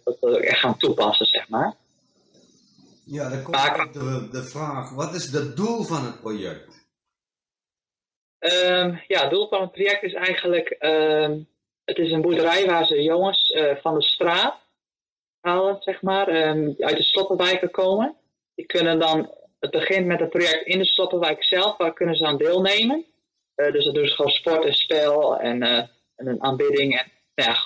dat 0.04 0.18
we 0.20 0.40
echt 0.40 0.60
gaan 0.60 0.78
toepassen, 0.78 1.26
zeg 1.26 1.50
maar. 1.50 1.76
Ja, 3.06 3.30
dan 3.30 3.44
komt 3.44 3.56
maar, 3.56 3.80
ook 3.80 3.94
de, 3.94 4.28
de 4.32 4.44
vraag, 4.44 4.90
wat 4.96 5.14
is 5.14 5.32
het 5.32 5.56
doel 5.56 5.84
van 5.84 6.06
het 6.06 6.22
project? 6.22 6.80
Um, 8.40 9.02
ja, 9.08 9.22
het 9.22 9.30
doel 9.30 9.48
van 9.48 9.62
het 9.62 9.72
project 9.72 10.04
is 10.04 10.14
eigenlijk 10.14 10.76
um, 10.80 11.48
het 11.86 11.98
is 11.98 12.12
een 12.12 12.22
boerderij 12.22 12.66
waar 12.66 12.86
ze 12.86 13.02
jongens 13.02 13.50
uh, 13.50 13.76
van 13.76 13.96
de 13.96 14.04
straat 14.04 14.60
halen, 15.40 15.78
zeg 15.80 16.02
maar, 16.02 16.50
um, 16.50 16.76
uit 16.78 16.98
de 16.98 17.04
sloppenwijken 17.04 17.72
komen. 17.72 18.16
Die 18.56 18.66
kunnen 18.66 19.00
dan, 19.00 19.34
het 19.60 19.72
begint 19.72 20.06
met 20.06 20.22
een 20.22 20.30
project 20.30 20.66
in 20.66 20.78
de 20.78 20.86
sloppenwijk 20.86 21.44
zelf, 21.44 21.78
waar 21.78 21.94
kunnen 21.94 22.16
ze 22.16 22.26
aan 22.26 22.38
deelnemen. 22.38 23.06
Uh, 23.62 23.72
dus 23.72 23.86
dat 23.86 23.94
doen 23.94 24.08
ze 24.08 24.16
gewoon 24.16 24.32
sport 24.32 24.66
en 24.66 24.74
spel 24.74 25.40
en, 25.40 25.64
uh, 25.64 25.78
en 26.16 26.28
een 26.28 26.44
aanbidding. 26.44 27.00
En, 27.00 27.12
nou 27.36 27.50
ja, 27.50 27.58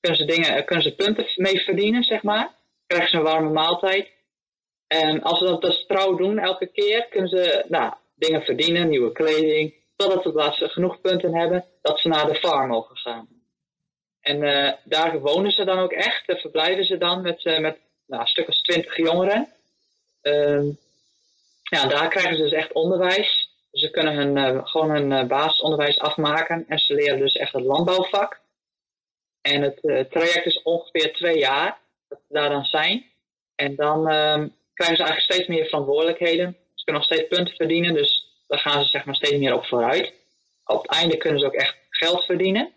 kunnen 0.00 0.18
ze, 0.18 0.24
dingen, 0.24 0.64
kunnen 0.64 0.84
ze 0.84 0.94
punten 0.94 1.26
mee 1.36 1.60
verdienen, 1.60 2.02
zeg 2.02 2.22
maar. 2.22 2.50
Krijgen 2.86 3.10
ze 3.10 3.16
een 3.16 3.22
warme 3.22 3.50
maaltijd. 3.50 4.08
En 4.86 5.22
als 5.22 5.38
ze 5.38 5.44
dat 5.44 5.84
trouw 5.88 6.14
doen 6.14 6.38
elke 6.38 6.66
keer, 6.66 7.06
kunnen 7.10 7.28
ze 7.28 7.64
nou, 7.68 7.94
dingen 8.14 8.42
verdienen, 8.42 8.88
nieuwe 8.88 9.12
kleding. 9.12 9.74
Totdat 9.96 10.54
ze, 10.54 10.68
genoeg 10.68 11.00
punten 11.00 11.34
hebben, 11.34 11.64
dat 11.82 12.00
ze 12.00 12.08
naar 12.08 12.26
de 12.26 12.34
farm 12.34 12.68
mogen 12.68 12.96
gaan. 12.96 13.28
En 14.20 14.40
daar 14.84 15.20
wonen 15.20 15.50
ze 15.50 15.64
dan 15.64 15.78
ook 15.78 15.92
echt. 15.92 16.26
Daar 16.26 16.38
verblijven 16.38 16.84
ze 16.84 16.98
dan 16.98 17.22
met, 17.22 17.44
met 17.44 17.78
nou, 18.06 18.22
een 18.22 18.26
stuk 18.26 18.46
als 18.46 18.62
twintig 18.62 18.96
jongeren. 18.96 19.48
Uh, 20.22 20.62
ja, 21.62 21.86
daar 21.86 22.08
krijgen 22.08 22.36
ze 22.36 22.42
dus 22.42 22.52
echt 22.52 22.72
onderwijs. 22.72 23.39
Ze 23.72 23.90
kunnen 23.90 24.14
hun, 24.14 24.36
uh, 24.36 24.66
gewoon 24.66 24.90
hun 24.90 25.28
basisonderwijs 25.28 25.98
afmaken. 25.98 26.64
En 26.68 26.78
ze 26.78 26.94
leren 26.94 27.18
dus 27.18 27.36
echt 27.36 27.52
het 27.52 27.62
landbouwvak. 27.62 28.40
En 29.40 29.62
het 29.62 30.10
traject 30.10 30.46
is 30.46 30.62
ongeveer 30.62 31.12
twee 31.12 31.38
jaar 31.38 31.78
dat 32.08 32.18
ze 32.28 32.34
daar 32.34 32.48
dan 32.48 32.64
zijn. 32.64 33.04
En 33.54 33.76
dan 33.76 34.08
ehm, 34.08 34.48
krijgen 34.74 34.96
ze 34.96 35.02
eigenlijk 35.02 35.20
steeds 35.20 35.48
meer 35.48 35.64
verantwoordelijkheden. 35.64 36.56
Ze 36.74 36.84
kunnen 36.84 37.02
nog 37.02 37.12
steeds 37.12 37.28
punten 37.28 37.54
verdienen. 37.54 37.94
Dus 37.94 38.26
daar 38.46 38.58
gaan 38.58 38.82
ze 38.82 38.88
zeg 38.88 39.04
maar 39.04 39.14
steeds 39.14 39.38
meer 39.38 39.54
op 39.54 39.64
vooruit. 39.64 40.12
Op 40.64 40.82
het 40.82 40.90
einde 40.90 41.16
kunnen 41.16 41.40
ze 41.40 41.46
ook 41.46 41.54
echt 41.54 41.76
geld 41.90 42.24
verdienen 42.24 42.72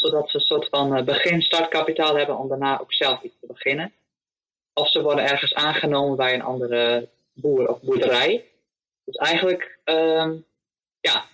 zodat 0.00 0.30
ze 0.30 0.36
een 0.36 0.42
soort 0.42 0.68
van 0.68 0.96
eh, 0.96 1.04
begin 1.04 1.42
startkapitaal 1.42 2.16
hebben 2.16 2.38
om 2.38 2.48
daarna 2.48 2.80
ook 2.80 2.92
zelf 2.92 3.22
iets 3.22 3.36
te 3.40 3.46
beginnen. 3.46 3.92
Of 4.74 4.88
ze 4.88 5.02
worden 5.02 5.24
ergens 5.24 5.54
aangenomen 5.54 6.16
bij 6.16 6.34
een 6.34 6.42
andere 6.42 7.08
boer 7.32 7.68
of 7.68 7.80
boerderij. 7.80 8.44
Dus 9.04 9.16
eigenlijk, 9.16 9.78
um, 9.84 10.46
ja, 11.00 11.24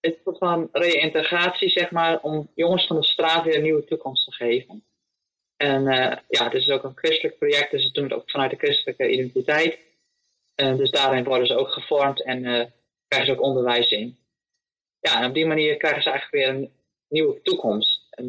het 0.00 0.18
soort 0.24 0.38
van 0.38 0.68
reïntegratie, 0.72 1.68
zeg 1.68 1.90
maar, 1.90 2.20
om 2.20 2.50
jongens 2.54 2.86
van 2.86 2.96
de 2.96 3.04
straat 3.04 3.44
weer 3.44 3.56
een 3.56 3.62
nieuwe 3.62 3.84
toekomst 3.84 4.24
te 4.24 4.32
geven. 4.32 4.84
En 5.56 5.82
uh, 5.82 6.16
ja, 6.28 6.44
het 6.44 6.54
is 6.54 6.70
ook 6.70 6.84
een 6.84 6.96
christelijk 6.96 7.38
project, 7.38 7.70
dus 7.70 7.82
ze 7.82 7.92
doen 7.92 8.04
het 8.04 8.12
ook 8.12 8.30
vanuit 8.30 8.50
de 8.50 8.56
christelijke 8.56 9.10
identiteit. 9.10 9.78
Uh, 10.62 10.76
dus 10.76 10.90
daarin 10.90 11.24
worden 11.24 11.46
ze 11.46 11.56
ook 11.56 11.68
gevormd 11.68 12.22
en 12.22 12.44
uh, 12.44 12.64
krijgen 13.08 13.26
ze 13.26 13.32
ook 13.32 13.46
onderwijs 13.46 13.90
in. 13.90 14.18
Ja, 15.00 15.20
en 15.20 15.28
op 15.28 15.34
die 15.34 15.46
manier 15.46 15.76
krijgen 15.76 16.02
ze 16.02 16.10
eigenlijk 16.10 16.44
weer 16.44 16.54
een 16.54 16.72
nieuwe 17.08 17.42
toekomst. 17.42 18.06
En 18.10 18.26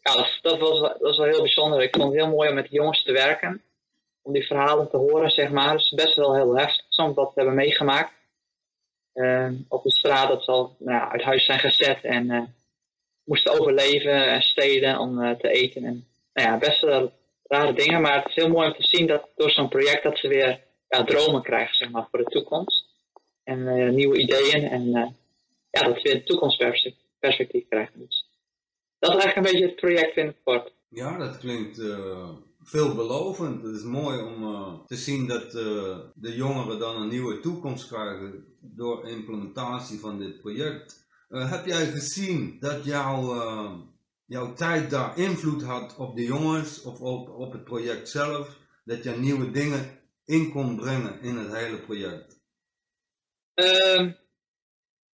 ja, 0.00 0.14
dat, 0.14 0.38
dat, 0.42 0.58
was, 0.58 0.80
dat 0.80 1.00
was 1.00 1.16
wel 1.16 1.26
heel 1.26 1.42
bijzonder. 1.42 1.82
Ik 1.82 1.96
vond 1.96 2.12
het 2.12 2.22
heel 2.22 2.32
mooi 2.32 2.48
om 2.48 2.54
met 2.54 2.68
de 2.68 2.74
jongens 2.74 3.02
te 3.02 3.12
werken. 3.12 3.62
Om 4.24 4.32
die 4.32 4.46
verhalen 4.46 4.90
te 4.90 4.96
horen, 4.96 5.30
zeg 5.30 5.50
maar. 5.50 5.74
Is 5.74 5.92
best 5.94 6.16
wel 6.16 6.34
heel 6.34 6.56
heftig 6.56 6.84
soms 6.88 7.14
wat 7.14 7.26
we 7.26 7.40
hebben 7.40 7.54
meegemaakt. 7.54 8.12
Uh, 9.14 9.50
op 9.68 9.82
de 9.82 9.90
straat 9.90 10.28
dat 10.28 10.44
ze 10.44 10.50
al 10.50 10.76
nou 10.78 11.10
uit 11.10 11.22
huis 11.22 11.44
zijn 11.44 11.58
gezet 11.58 12.02
en 12.02 12.30
uh, 12.30 12.42
moesten 13.24 13.60
overleven 13.60 14.26
en 14.26 14.42
steden 14.42 14.98
om 14.98 15.38
te 15.38 15.48
eten. 15.48 15.84
En 15.84 16.06
nou 16.32 16.48
ja, 16.48 16.58
best 16.58 16.80
wel 16.80 17.12
rare 17.42 17.72
dingen. 17.72 18.00
Maar 18.00 18.16
het 18.16 18.28
is 18.28 18.34
heel 18.34 18.48
mooi 18.48 18.66
om 18.66 18.74
te 18.74 18.86
zien 18.86 19.06
dat 19.06 19.28
door 19.36 19.50
zo'n 19.50 19.68
project 19.68 20.02
dat 20.02 20.18
ze 20.18 20.28
weer 20.28 20.60
ja, 20.88 21.04
dromen 21.04 21.42
krijgen, 21.42 21.74
zeg 21.74 21.90
maar, 21.90 22.06
voor 22.10 22.18
de 22.18 22.30
toekomst. 22.30 22.84
En 23.44 23.94
nieuwe 23.94 24.18
ideeën 24.18 24.68
en 24.68 24.90
ja, 25.70 25.82
dat 25.82 25.96
ze 25.96 26.02
weer 26.02 26.14
een 26.14 26.24
toekomstperspectief 26.24 27.68
krijgen. 27.68 27.98
Dus 28.00 28.28
dat 28.98 29.16
is 29.16 29.22
eigenlijk 29.22 29.36
een 29.36 29.52
beetje 29.52 29.66
het 29.66 29.80
project 29.80 30.16
in 30.16 30.26
het 30.26 30.36
kort. 30.44 30.72
Ja, 30.88 31.18
dat 31.18 31.38
klinkt 31.38 31.78
veelbelovend. 32.64 33.62
Het 33.62 33.74
is 33.74 33.82
mooi 33.82 34.22
om 34.22 34.42
uh, 34.42 34.74
te 34.86 34.96
zien 34.96 35.26
dat 35.26 35.54
uh, 35.54 35.98
de 36.14 36.34
jongeren 36.34 36.78
dan 36.78 36.96
een 36.96 37.08
nieuwe 37.08 37.40
toekomst 37.40 37.88
krijgen 37.88 38.44
door 38.60 39.08
implementatie 39.08 39.98
van 39.98 40.18
dit 40.18 40.40
project. 40.40 41.06
heb 41.28 41.66
jij 41.66 41.86
gezien 41.86 42.56
dat 42.60 42.84
jouw, 42.84 43.34
jouw 44.26 44.52
tijd 44.52 44.90
daar 44.90 45.18
invloed 45.18 45.62
had 45.62 45.96
op 45.96 46.16
de 46.16 46.22
jongens 46.22 46.82
of 46.82 47.00
op, 47.00 47.28
op 47.28 47.52
het 47.52 47.64
project 47.64 48.08
zelf? 48.08 48.58
Dat 48.84 49.02
je 49.02 49.10
nieuwe 49.10 49.50
dingen 49.50 50.00
in 50.24 50.50
kon 50.50 50.76
brengen 50.76 51.20
in 51.20 51.36
het 51.36 51.56
hele 51.56 51.78
project? 51.78 52.40
Ehm, 53.54 54.12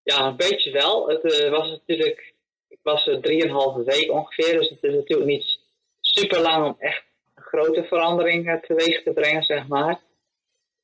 ja, 0.03 0.27
een 0.27 0.37
beetje 0.37 0.71
wel. 0.71 1.09
Het 1.09 1.49
was 1.51 1.71
natuurlijk 1.71 2.35
was 2.83 3.07
er 3.07 3.21
drieënhalve 3.21 3.85
week 3.85 4.11
ongeveer. 4.11 4.59
Dus 4.59 4.69
het 4.69 4.83
is 4.83 4.95
natuurlijk 4.95 5.29
niet 5.29 5.59
super 6.01 6.41
lang 6.41 6.67
om 6.67 6.77
echt 6.79 7.05
grote 7.51 7.85
verandering 7.85 8.49
eh, 8.49 8.63
teweeg 8.63 9.03
te 9.03 9.13
brengen, 9.13 9.43
zeg 9.43 9.69
maar. 9.69 10.01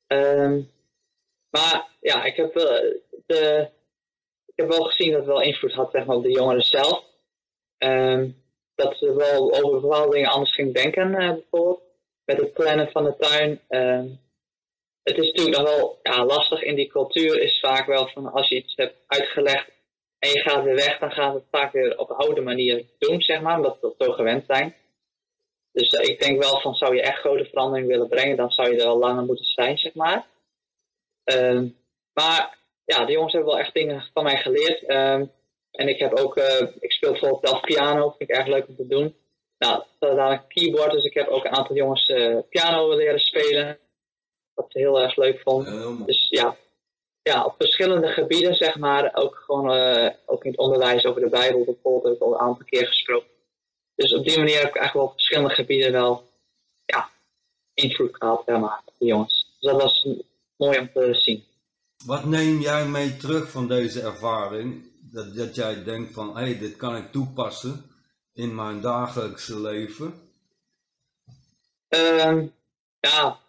Um, 0.07 0.69
maar 1.49 1.87
ja, 2.01 2.23
ik 2.23 2.35
heb, 2.35 2.53
wel, 2.53 3.01
de, 3.25 3.69
ik 4.45 4.53
heb 4.55 4.67
wel 4.67 4.83
gezien 4.83 5.11
dat 5.11 5.19
het 5.19 5.29
wel 5.29 5.41
invloed 5.41 5.73
had 5.73 5.91
zeg 5.91 6.05
maar, 6.05 6.15
op 6.15 6.23
de 6.23 6.31
jongeren 6.31 6.61
zelf. 6.61 7.03
Um, 7.77 8.35
dat 8.75 8.97
ze 8.97 9.13
wel 9.13 9.63
over 9.63 9.81
bepaalde 9.81 10.15
dingen 10.15 10.29
anders 10.29 10.55
ging 10.55 10.73
denken, 10.73 11.11
uh, 11.11 11.17
bijvoorbeeld. 11.17 11.81
met 12.25 12.37
het 12.37 12.53
plannen 12.53 12.91
van 12.91 13.03
de 13.03 13.15
tuin. 13.17 13.61
Ehm, 13.67 14.07
het 15.03 15.17
is 15.17 15.31
natuurlijk 15.31 15.57
nog 15.57 15.75
wel 15.75 15.99
ja, 16.03 16.25
lastig 16.25 16.61
in 16.61 16.75
die 16.75 16.87
cultuur. 16.87 17.41
Is 17.41 17.59
vaak 17.59 17.85
wel 17.85 18.07
van 18.07 18.31
als 18.31 18.49
je 18.49 18.55
iets 18.55 18.75
hebt 18.75 18.95
uitgelegd 19.07 19.71
en 20.19 20.29
je 20.29 20.39
gaat 20.39 20.63
weer 20.63 20.75
weg, 20.75 20.99
dan 20.99 21.11
gaat 21.11 21.33
het 21.33 21.43
vaak 21.51 21.71
weer 21.71 21.97
op 21.97 22.09
een 22.09 22.15
oude 22.15 22.41
manier 22.41 22.85
doen, 22.97 23.21
zeg 23.21 23.41
maar, 23.41 23.55
omdat 23.55 23.77
we 23.81 23.93
zo 23.97 24.11
gewend 24.11 24.43
zijn. 24.47 24.75
Dus 25.77 25.89
eh, 25.89 26.09
ik 26.09 26.19
denk 26.19 26.43
wel 26.43 26.59
van, 26.59 26.75
zou 26.75 26.95
je 26.95 27.01
echt 27.01 27.19
grote 27.19 27.45
verandering 27.45 27.87
willen 27.87 28.07
brengen, 28.07 28.37
dan 28.37 28.51
zou 28.51 28.71
je 28.71 28.81
er 28.81 28.87
al 28.87 28.97
langer 28.97 29.23
moeten 29.23 29.45
zijn, 29.45 29.77
zeg 29.77 29.93
maar. 29.93 30.25
Ehm, 31.23 31.67
maar 32.13 32.57
ja, 32.85 33.05
de 33.05 33.11
jongens 33.11 33.33
hebben 33.33 33.51
wel 33.51 33.61
echt 33.61 33.73
dingen 33.73 34.09
van 34.13 34.23
mij 34.23 34.37
geleerd. 34.37 34.83
Ehm, 34.83 35.25
en 35.71 35.87
ik 35.87 35.99
heb 35.99 36.19
ook, 36.19 36.37
uh, 36.37 36.61
ik 36.79 36.91
speel 36.91 37.11
bijvoorbeeld 37.11 37.47
zelf 37.47 37.61
piano, 37.61 38.09
vind 38.17 38.29
ik 38.29 38.35
erg 38.35 38.47
leuk 38.47 38.67
om 38.67 38.75
te 38.75 38.87
doen. 38.87 39.15
Nou, 39.57 39.83
daar 39.99 40.31
een 40.31 40.47
keyboard, 40.47 40.91
dus 40.91 41.05
ik 41.05 41.13
heb 41.13 41.27
ook 41.27 41.45
een 41.45 41.55
aantal 41.55 41.75
jongens 41.75 42.07
uh, 42.07 42.37
piano 42.49 42.95
leren 42.95 43.19
spelen. 43.19 43.79
Wat 44.53 44.71
ze 44.71 44.79
heel 44.79 45.01
erg 45.01 45.15
leuk 45.15 45.39
vonden. 45.39 46.05
dus 46.05 46.27
ja, 46.29 46.55
ja, 47.21 47.45
op 47.45 47.53
verschillende 47.57 48.07
gebieden, 48.07 48.55
zeg 48.55 48.77
maar. 48.77 49.11
Ook 49.13 49.35
gewoon 49.35 49.69
ook 50.25 50.43
in 50.43 50.51
het 50.51 50.59
onderwijs 50.59 51.05
over 51.05 51.21
de 51.21 51.29
Bijbel 51.29 51.63
bijvoorbeeld, 51.65 52.03
heb 52.03 52.13
ik 52.13 52.21
al 52.21 52.33
een 52.33 52.39
aantal 52.39 52.65
keer 52.65 52.87
gesproken. 52.87 53.36
Dus 53.97 54.13
op 54.13 54.25
die 54.25 54.37
manier 54.37 54.59
heb 54.59 54.67
ik 54.67 54.75
eigenlijk 54.75 54.93
wel 54.93 55.03
op 55.03 55.13
verschillende 55.13 55.53
gebieden 55.53 55.91
wel 55.91 56.29
ja, 56.85 57.09
invloed 57.73 58.15
gehad, 58.15 58.43
zeg 58.45 58.59
maar, 58.59 58.81
op 58.85 58.93
de 58.97 59.05
jongens. 59.05 59.55
Dus 59.59 59.71
dat 59.71 59.81
was 59.81 60.07
mooi 60.57 60.79
om 60.79 60.91
te 60.93 61.13
zien. 61.13 61.43
Wat 62.05 62.25
neem 62.25 62.59
jij 62.59 62.85
mee 62.85 63.17
terug 63.17 63.51
van 63.51 63.67
deze 63.67 64.01
ervaring? 64.01 64.91
Dat, 65.11 65.35
dat 65.35 65.55
jij 65.55 65.83
denkt 65.83 66.13
van, 66.13 66.37
hé, 66.37 66.43
hey, 66.43 66.57
dit 66.57 66.75
kan 66.75 66.95
ik 66.95 67.11
toepassen 67.11 67.85
in 68.33 68.55
mijn 68.55 68.81
dagelijkse 68.81 69.59
leven? 69.59 70.13
Um, 71.89 72.53
ja, 72.99 73.39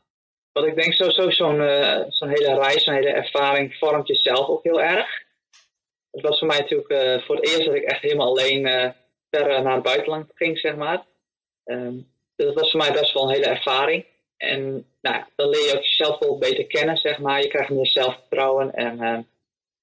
wat 0.53 0.65
ik 0.67 0.75
denk, 0.75 0.93
sowieso 0.93 1.31
zo'n 1.31 1.61
uh, 1.61 2.01
zo'n 2.09 2.29
hele 2.29 2.55
reis, 2.55 2.85
zo'n 2.85 2.95
hele 2.95 3.11
ervaring 3.11 3.75
vormt 3.75 4.09
jezelf 4.09 4.49
ook 4.49 4.63
heel 4.63 4.81
erg. 4.81 5.23
Het 6.11 6.23
was 6.23 6.39
voor 6.39 6.49
mij 6.49 6.59
natuurlijk 6.59 6.91
uh, 6.91 7.27
voor 7.27 7.37
het 7.37 7.45
eerst 7.45 7.65
dat 7.65 7.75
ik 7.75 7.83
echt 7.83 8.03
helemaal 8.03 8.29
alleen 8.29 8.67
uh, 8.67 8.91
ver 9.31 9.63
naar 9.63 9.75
het 9.75 9.83
buitenland 9.83 10.31
ging, 10.35 10.59
zeg 10.59 10.77
maar. 10.77 11.07
Dus 12.37 12.47
dat 12.47 12.55
was 12.55 12.71
voor 12.71 12.81
mij 12.81 12.93
best 12.93 13.13
wel 13.13 13.23
een 13.23 13.35
hele 13.35 13.47
ervaring. 13.47 14.07
En 14.37 14.87
nou 15.01 15.25
dan 15.37 15.49
leer 15.49 15.65
je 15.65 15.77
ook 15.77 15.83
jezelf 15.83 16.19
wel 16.19 16.39
beter 16.39 16.67
kennen, 16.67 16.97
zeg 16.97 17.19
maar. 17.19 17.43
Je 17.43 17.49
krijgt 17.49 17.71
meer 17.71 17.87
zelfvertrouwen 17.87 18.75
en 18.75 19.27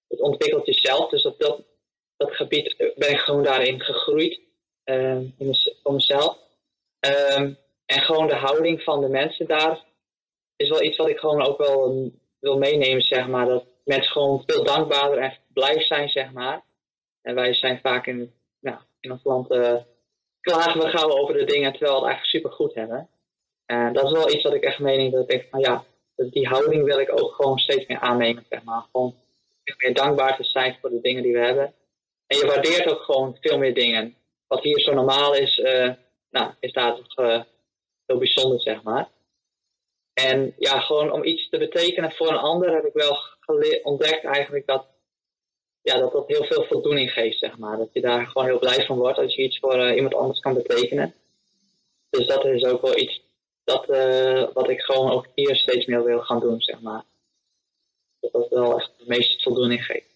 het 0.08 0.22
ontwikkelt 0.22 0.66
jezelf. 0.66 1.10
Dus 1.10 1.26
op 1.26 1.40
dat, 1.40 1.62
dat 2.18 2.36
gebied 2.36 2.94
ben 2.96 3.10
ik 3.10 3.20
gewoon 3.20 3.44
daarin 3.44 3.82
gegroeid, 3.82 4.40
in 4.84 5.56
voor 5.84 5.94
mezelf. 5.94 6.38
En 7.86 8.02
gewoon 8.02 8.28
de 8.28 8.36
houding 8.36 8.82
van 8.82 9.02
de 9.02 9.10
mensen 9.10 9.48
daar 9.48 9.84
is 10.56 10.70
wel 10.70 10.84
iets 10.84 10.98
wat 10.98 11.10
ik 11.10 11.18
gewoon 11.18 11.46
ook 11.46 11.58
wel 11.58 12.12
wil 12.40 12.58
meenemen, 12.58 13.02
zeg 13.02 13.28
maar. 13.28 13.46
Dat 13.46 13.66
mensen 13.84 14.12
gewoon 14.12 14.44
veel 14.46 14.64
dankbaarder 14.64 15.18
en 15.18 15.38
blij 15.54 15.82
zijn, 15.82 16.10
zeg 16.10 16.32
maar. 16.32 16.64
En 17.22 17.36
wij 17.36 17.54
zijn 17.54 17.80
vaak 17.80 18.08
in, 18.08 18.34
nou, 18.66 18.78
in 19.00 19.12
ons 19.12 19.24
land 19.24 19.52
uh, 19.52 19.76
klagen 20.40 20.80
we 20.80 20.90
gauw 20.90 21.10
over 21.10 21.34
de 21.34 21.46
dingen 21.46 21.72
terwijl 21.72 21.94
we 21.94 22.00
het 22.00 22.08
eigenlijk 22.08 22.36
super 22.36 22.52
goed 22.52 22.74
hebben. 22.74 23.10
En 23.66 23.94
dat 23.94 24.04
is 24.04 24.12
wel 24.12 24.32
iets 24.32 24.44
wat 24.44 24.54
ik 24.54 24.64
echt 24.64 24.80
meeneem. 24.80 25.12
Dat 25.12 25.22
ik 25.22 25.30
denk 25.30 25.50
van 25.50 25.60
ja, 25.60 25.84
die 26.16 26.48
houding 26.48 26.84
wil 26.84 27.00
ik 27.00 27.22
ook 27.22 27.34
gewoon 27.34 27.58
steeds 27.58 27.86
meer 27.86 28.00
aannemen, 28.00 28.46
zeg 28.50 28.64
maar. 28.64 28.86
Gewoon 28.92 29.16
veel 29.64 29.76
meer 29.78 29.94
dankbaar 29.94 30.38
te 30.38 30.44
zijn 30.44 30.78
voor 30.82 30.90
de 30.90 31.02
dingen 31.02 31.24
die 31.24 31.34
we 31.34 31.40
hebben. 31.40 31.74
En 32.28 32.38
je 32.38 32.46
waardeert 32.46 32.88
ook 32.88 33.02
gewoon 33.02 33.38
veel 33.42 33.58
meer 33.58 33.74
dingen. 33.74 34.16
Wat 34.48 34.64
hier 34.64 34.80
zo 34.80 34.94
normaal 34.94 35.36
is, 35.36 35.58
uh, 35.58 35.94
nou, 36.30 36.52
is 36.60 36.74
daar 36.74 36.96
toch 36.96 37.18
uh, 37.18 37.42
heel 38.06 38.18
bijzonder, 38.18 38.62
zeg 38.62 38.84
maar. 38.84 39.10
En 40.14 40.54
ja, 40.58 40.80
gewoon 40.80 41.12
om 41.12 41.24
iets 41.24 41.50
te 41.50 41.58
betekenen 41.58 42.12
voor 42.12 42.28
een 42.28 42.38
ander 42.38 42.74
heb 42.74 42.86
ik 42.86 42.94
wel 42.94 43.18
ontdekt 43.84 44.24
eigenlijk 44.24 44.66
dat, 44.66 44.86
ja, 45.86 46.00
dat 46.00 46.12
dat 46.12 46.28
heel 46.28 46.44
veel 46.44 46.64
voldoening 46.64 47.12
geeft, 47.12 47.40
zeg 47.40 47.58
maar. 47.58 47.78
Dat 47.78 47.94
je 47.94 48.02
daar 48.02 48.28
gewoon 48.28 48.48
heel 48.48 48.60
blij 48.60 48.86
van 48.86 48.98
wordt 48.98 49.18
als 49.18 49.36
je 49.36 49.44
iets 49.44 49.60
voor 49.60 49.78
uh, 49.78 49.96
iemand 49.96 50.16
anders 50.16 50.40
kan 50.40 50.54
betekenen. 50.54 51.14
Dus 52.10 52.28
dat 52.28 52.46
is 52.46 52.64
ook 52.64 52.82
wel 52.82 52.98
iets 52.98 53.22
dat, 53.64 53.90
uh, 53.90 54.48
wat 54.54 54.70
ik 54.70 54.82
gewoon 54.82 55.12
ook 55.12 55.28
hier 55.36 55.56
steeds 55.56 55.86
meer 55.86 56.04
wil 56.04 56.20
gaan 56.20 56.40
doen, 56.40 56.62
zeg 56.62 56.82
maar. 56.82 57.04
Dat 58.20 58.32
dat 58.32 58.50
wel 58.50 58.80
echt 58.80 58.92
de 58.98 59.04
meeste 59.08 59.42
voldoening 59.42 59.86
geeft. 59.86 60.14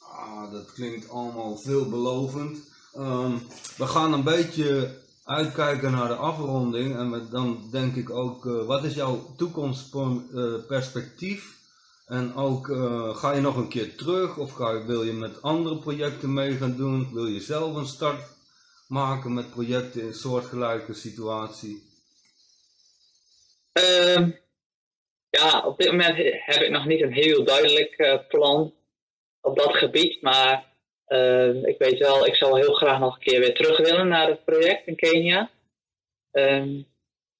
Ah, 0.00 0.52
dat 0.52 0.72
klinkt 0.72 1.10
allemaal 1.10 1.56
veelbelovend. 1.56 2.76
Um, 2.96 3.46
we 3.76 3.86
gaan 3.86 4.12
een 4.12 4.24
beetje 4.24 4.96
uitkijken 5.24 5.90
naar 5.90 6.08
de 6.08 6.14
afronding. 6.14 6.96
En 6.96 7.28
dan 7.30 7.68
denk 7.70 7.96
ik 7.96 8.10
ook, 8.10 8.44
uh, 8.44 8.66
wat 8.66 8.84
is 8.84 8.94
jouw 8.94 9.34
toekomstperspectief? 9.36 11.57
En 12.08 12.34
ook, 12.34 12.68
uh, 12.68 13.16
ga 13.16 13.34
je 13.34 13.40
nog 13.40 13.56
een 13.56 13.68
keer 13.68 13.96
terug 13.96 14.38
of 14.38 14.52
ga 14.52 14.86
wil 14.86 15.02
je 15.02 15.12
met 15.12 15.42
andere 15.42 15.78
projecten 15.78 16.32
mee 16.32 16.52
gaan 16.52 16.76
doen? 16.76 17.14
Wil 17.14 17.26
je 17.26 17.40
zelf 17.40 17.74
een 17.74 17.86
start 17.86 18.36
maken 18.88 19.34
met 19.34 19.50
projecten 19.50 20.02
in 20.02 20.14
soortgelijke 20.14 20.94
situatie? 20.94 21.82
Uh, 23.78 24.28
ja, 25.30 25.66
op 25.66 25.78
dit 25.78 25.90
moment 25.90 26.16
heb 26.44 26.62
ik 26.62 26.70
nog 26.70 26.86
niet 26.86 27.02
een 27.02 27.12
heel 27.12 27.44
duidelijk 27.44 27.98
uh, 27.98 28.18
plan 28.28 28.74
op 29.40 29.56
dat 29.56 29.76
gebied, 29.76 30.22
maar 30.22 30.66
uh, 31.08 31.62
ik 31.62 31.78
weet 31.78 31.98
wel, 31.98 32.26
ik 32.26 32.34
zou 32.34 32.60
heel 32.60 32.74
graag 32.74 32.98
nog 32.98 33.14
een 33.14 33.22
keer 33.22 33.40
weer 33.40 33.54
terug 33.54 33.76
willen 33.76 34.08
naar 34.08 34.28
het 34.28 34.44
project 34.44 34.86
in 34.86 34.96
Kenia. 34.96 35.50
Um, 36.32 36.86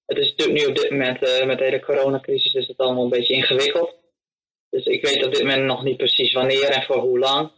het 0.07 0.19
is 0.19 0.31
natuurlijk 0.31 0.59
nu 0.59 0.67
op 0.67 0.77
dit 0.77 0.91
moment, 0.91 1.23
uh, 1.23 1.47
met 1.47 1.59
de 1.59 1.65
hele 1.65 1.81
coronacrisis, 1.81 2.55
is 2.55 2.69
het 2.69 2.79
allemaal 2.79 3.05
een 3.05 3.11
beetje 3.11 3.35
ingewikkeld. 3.35 3.97
Dus 4.71 4.85
ik 4.85 5.07
weet 5.07 5.25
op 5.25 5.33
dit 5.33 5.43
moment 5.43 5.65
nog 5.65 5.83
niet 5.83 5.97
precies 5.97 6.33
wanneer 6.33 6.65
en 6.71 6.83
voor 6.83 6.97
hoe 6.97 7.19
lang. 7.19 7.51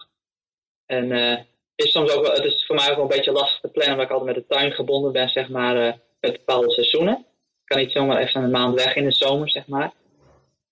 En 0.86 1.10
uh, 1.10 1.38
is 1.74 1.90
soms 1.90 2.12
ook 2.12 2.26
het 2.26 2.44
is 2.44 2.64
voor 2.66 2.76
mij 2.76 2.88
ook 2.88 2.94
wel 2.94 3.04
een 3.04 3.16
beetje 3.16 3.32
lastig 3.32 3.60
te 3.60 3.68
plannen, 3.68 3.92
omdat 3.92 4.06
ik 4.06 4.12
altijd 4.12 4.36
met 4.36 4.48
de 4.48 4.54
tuin 4.54 4.72
gebonden 4.72 5.12
ben, 5.12 5.28
zeg 5.28 5.48
maar, 5.48 5.76
uh, 5.76 5.92
met 6.20 6.32
bepaalde 6.32 6.70
seizoenen. 6.70 7.18
Ik 7.18 7.76
kan 7.76 7.78
niet 7.78 7.92
zomaar 7.92 8.18
even 8.18 8.42
een 8.42 8.50
maand 8.50 8.74
weg 8.74 8.94
in 8.94 9.04
de 9.04 9.12
zomer, 9.12 9.50
zeg 9.50 9.66
maar. 9.66 9.92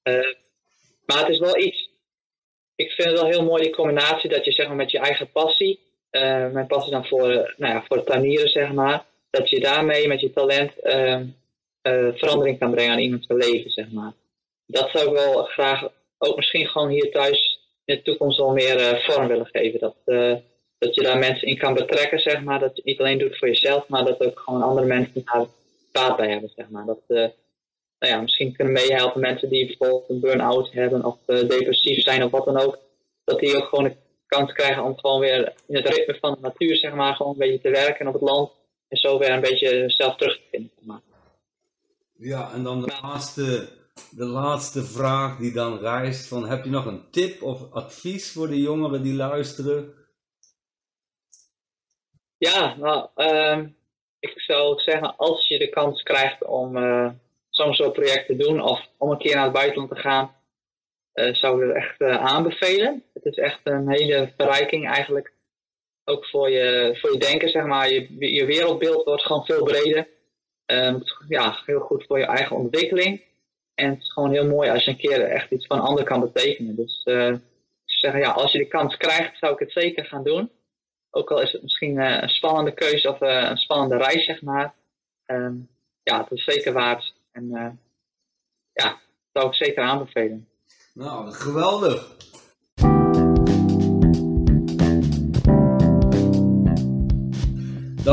Uh, 0.02 0.34
maar 1.06 1.18
het 1.18 1.28
is 1.28 1.38
wel 1.38 1.58
iets 1.58 1.88
ik 2.74 2.90
vind 2.90 3.08
het 3.08 3.20
wel 3.20 3.30
heel 3.30 3.44
mooi 3.44 3.62
die 3.62 3.74
combinatie 3.74 4.30
dat 4.30 4.44
je 4.44 4.52
zeg 4.52 4.66
maar 4.66 4.76
met 4.76 4.90
je 4.90 4.98
eigen 4.98 5.30
passie, 5.30 5.80
mijn 6.52 6.66
passie 6.66 6.92
dan 6.92 7.06
voor, 7.06 7.54
nou 7.56 7.74
ja, 7.74 7.84
voor 7.86 7.96
het 7.96 8.06
tuinieren 8.06 8.48
zeg 8.48 8.72
maar, 8.72 9.04
dat 9.30 9.50
je 9.50 9.60
daarmee 9.60 10.08
met 10.08 10.20
je 10.20 10.32
talent 10.32 10.72
verandering 12.18 12.58
kan 12.58 12.70
brengen 12.70 12.92
aan 12.92 12.98
iemands 12.98 13.26
leven 13.28 13.70
zeg 13.70 13.90
maar. 13.90 14.12
Dat 14.66 14.90
zou 14.90 15.06
ik 15.06 15.12
wel 15.12 15.42
graag 15.42 15.88
ook 16.18 16.36
misschien 16.36 16.66
gewoon 16.66 16.88
hier 16.88 17.10
thuis 17.10 17.60
in 17.84 17.94
de 17.94 18.02
toekomst 18.02 18.38
wel 18.38 18.52
meer 18.52 19.02
vorm 19.06 19.26
willen 19.26 19.48
geven. 19.52 19.80
Dat, 19.80 19.94
dat 20.78 20.94
je 20.94 21.02
daar 21.02 21.18
mensen 21.18 21.48
in 21.48 21.58
kan 21.58 21.74
betrekken 21.74 22.18
zeg 22.18 22.42
maar, 22.42 22.58
dat 22.58 22.70
je 22.70 22.76
het 22.76 22.84
niet 22.84 22.98
alleen 22.98 23.18
doet 23.18 23.38
voor 23.38 23.48
jezelf, 23.48 23.88
maar 23.88 24.04
dat 24.04 24.20
ook 24.20 24.40
gewoon 24.40 24.62
andere 24.62 24.86
mensen 24.86 25.22
daar 25.24 25.46
baat 25.92 26.16
bij 26.16 26.30
hebben 26.30 26.52
zeg 26.56 26.68
maar. 26.68 26.86
Dat, 26.86 27.32
nou 27.98 28.12
ja, 28.12 28.20
misschien 28.20 28.56
kunnen 28.56 28.72
meehelpen 28.72 29.20
mensen 29.20 29.48
die 29.48 29.66
bijvoorbeeld 29.66 30.08
een 30.08 30.20
burn-out 30.20 30.72
hebben 30.72 31.04
of 31.04 31.18
uh, 31.26 31.48
depressief 31.48 32.02
zijn 32.02 32.24
of 32.24 32.30
wat 32.30 32.44
dan 32.44 32.60
ook. 32.60 32.78
Dat 33.24 33.38
die 33.38 33.56
ook 33.56 33.68
gewoon 33.68 33.84
de 33.84 33.96
kans 34.26 34.52
krijgen 34.52 34.84
om 34.84 34.98
gewoon 34.98 35.20
weer 35.20 35.52
in 35.66 35.76
het 35.76 35.88
ritme 35.88 36.16
van 36.20 36.34
de 36.34 36.40
natuur, 36.40 36.76
zeg 36.76 36.94
maar, 36.94 37.14
gewoon 37.14 37.32
een 37.32 37.38
beetje 37.38 37.60
te 37.60 37.70
werken 37.70 38.06
op 38.06 38.12
het 38.12 38.22
land. 38.22 38.50
En 38.88 38.96
zo 38.96 39.18
weer 39.18 39.30
een 39.30 39.40
beetje 39.40 39.84
zelf 39.86 40.16
terug 40.16 40.36
te 40.36 40.42
vinden. 40.50 40.70
Zeg 40.76 40.84
maar. 40.84 41.00
Ja, 42.18 42.52
en 42.52 42.62
dan 42.62 42.80
de 42.80 42.98
laatste, 43.02 43.68
de 44.10 44.24
laatste 44.24 44.84
vraag 44.84 45.38
die 45.38 45.52
dan 45.52 45.78
rijst 45.78 46.28
van, 46.28 46.48
heb 46.48 46.64
je 46.64 46.70
nog 46.70 46.86
een 46.86 47.10
tip 47.10 47.42
of 47.42 47.72
advies 47.72 48.32
voor 48.32 48.48
de 48.48 48.60
jongeren 48.60 49.02
die 49.02 49.14
luisteren? 49.14 49.94
Ja, 52.36 52.76
nou, 52.76 53.08
uh, 53.16 53.66
ik 54.18 54.40
zou 54.40 54.80
zeggen, 54.80 55.16
als 55.16 55.48
je 55.48 55.58
de 55.58 55.68
kans 55.68 56.02
krijgt 56.02 56.44
om... 56.44 56.76
Uh, 56.76 57.10
zo'n 57.50 57.92
project 57.92 58.26
te 58.26 58.36
doen 58.36 58.60
of 58.62 58.88
om 58.96 59.10
een 59.10 59.18
keer 59.18 59.34
naar 59.34 59.44
het 59.44 59.52
buitenland 59.52 59.90
te 59.90 59.96
gaan, 59.96 60.36
uh, 61.14 61.34
zou 61.34 61.62
ik 61.62 61.68
het 61.68 61.76
echt 61.76 62.00
uh, 62.00 62.16
aanbevelen. 62.16 63.04
Het 63.14 63.24
is 63.24 63.36
echt 63.36 63.60
een 63.64 63.88
hele 63.88 64.32
verrijking 64.36 64.88
eigenlijk. 64.88 65.32
Ook 66.04 66.26
voor 66.26 66.50
je, 66.50 66.98
voor 67.00 67.12
je 67.12 67.18
denken, 67.18 67.48
zeg 67.48 67.64
maar. 67.64 67.90
Je, 67.90 68.34
je 68.34 68.44
wereldbeeld 68.46 69.04
wordt 69.04 69.22
gewoon 69.22 69.44
veel 69.44 69.64
breder. 69.64 70.08
Um, 70.66 71.02
ja, 71.28 71.62
heel 71.66 71.80
goed 71.80 72.04
voor 72.06 72.18
je 72.18 72.24
eigen 72.24 72.56
ontwikkeling. 72.56 73.22
En 73.78 73.90
het 73.90 74.00
is 74.00 74.12
gewoon 74.12 74.30
heel 74.30 74.46
mooi 74.46 74.70
als 74.70 74.84
je 74.84 74.90
een 74.90 74.96
keer 74.96 75.22
echt 75.22 75.50
iets 75.50 75.66
van 75.66 75.80
ander 75.80 76.04
kan 76.04 76.20
betekenen. 76.20 76.76
Dus 76.76 77.02
uh, 77.04 77.34
zeggen, 77.84 78.20
ja, 78.20 78.30
als 78.30 78.52
je 78.52 78.58
de 78.58 78.68
kans 78.68 78.96
krijgt, 78.96 79.38
zou 79.38 79.52
ik 79.52 79.58
het 79.58 79.72
zeker 79.72 80.04
gaan 80.04 80.24
doen. 80.24 80.50
Ook 81.10 81.30
al 81.30 81.42
is 81.42 81.52
het 81.52 81.62
misschien 81.62 81.98
een 81.98 82.28
spannende 82.28 82.74
keuze 82.74 83.08
of 83.08 83.20
een 83.20 83.56
spannende 83.56 83.96
reis, 83.96 84.24
zeg 84.24 84.42
maar. 84.42 84.74
Um, 85.26 85.68
ja, 86.02 86.20
het 86.22 86.30
is 86.30 86.44
zeker 86.44 86.72
waard. 86.72 87.14
En 87.32 87.48
ja, 88.72 88.88
dat 89.32 89.42
zou 89.42 89.46
ik 89.46 89.54
zeker 89.54 89.82
aanbevelen. 89.82 90.48
Nou, 90.94 91.32
geweldig. 91.32 92.16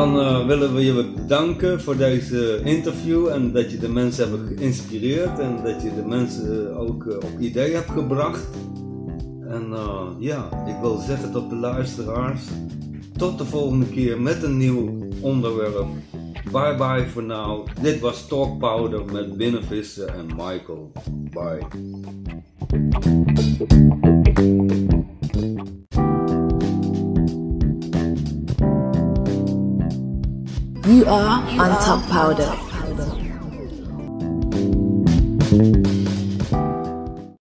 Dan 0.06 0.20
eh, 0.20 0.46
willen 0.46 0.74
we 0.74 0.86
je 0.86 0.94
bedanken 1.16 1.82
voor 1.82 1.98
deze 1.98 2.62
interview 2.64 3.28
en 3.28 3.52
dat 3.52 3.72
je 3.72 3.78
de 3.78 3.90
mensen 3.90 4.30
hebt 4.30 4.58
geïnspireerd 4.58 5.40
en 5.40 5.60
dat 5.64 5.82
je 5.82 5.96
de 5.96 6.04
mensen 6.08 6.78
ook 6.78 7.06
eh, 7.06 7.16
op 7.16 7.40
idee 7.40 7.74
hebt 7.74 7.90
gebracht. 7.90 8.48
En 9.48 9.74
eh, 9.74 10.08
ja, 10.20 10.66
ik 10.68 10.76
wil 10.82 10.98
zeggen 10.98 11.32
tot 11.32 11.50
de 11.50 11.56
luisteraars, 11.56 12.42
tot 13.18 13.38
de 13.38 13.46
volgende 13.46 13.86
keer 13.86 14.22
met 14.22 14.44
een 14.44 14.58
nieuw 14.58 14.98
onderwerp. 15.22 15.88
Bye 16.52 16.76
bye 16.76 17.08
voor 17.08 17.24
now. 17.24 17.68
Dit 17.82 18.00
was 18.00 18.28
Talk 18.28 18.60
Powder 18.60 19.06
met 19.12 19.38
Binnenvissen 19.38 20.14
en 20.14 20.26
Michael. 20.26 20.92
Bye. 21.32 21.68
Are 31.08 31.44
on 31.60 31.70
top 31.84 32.10
powder. 32.10 32.65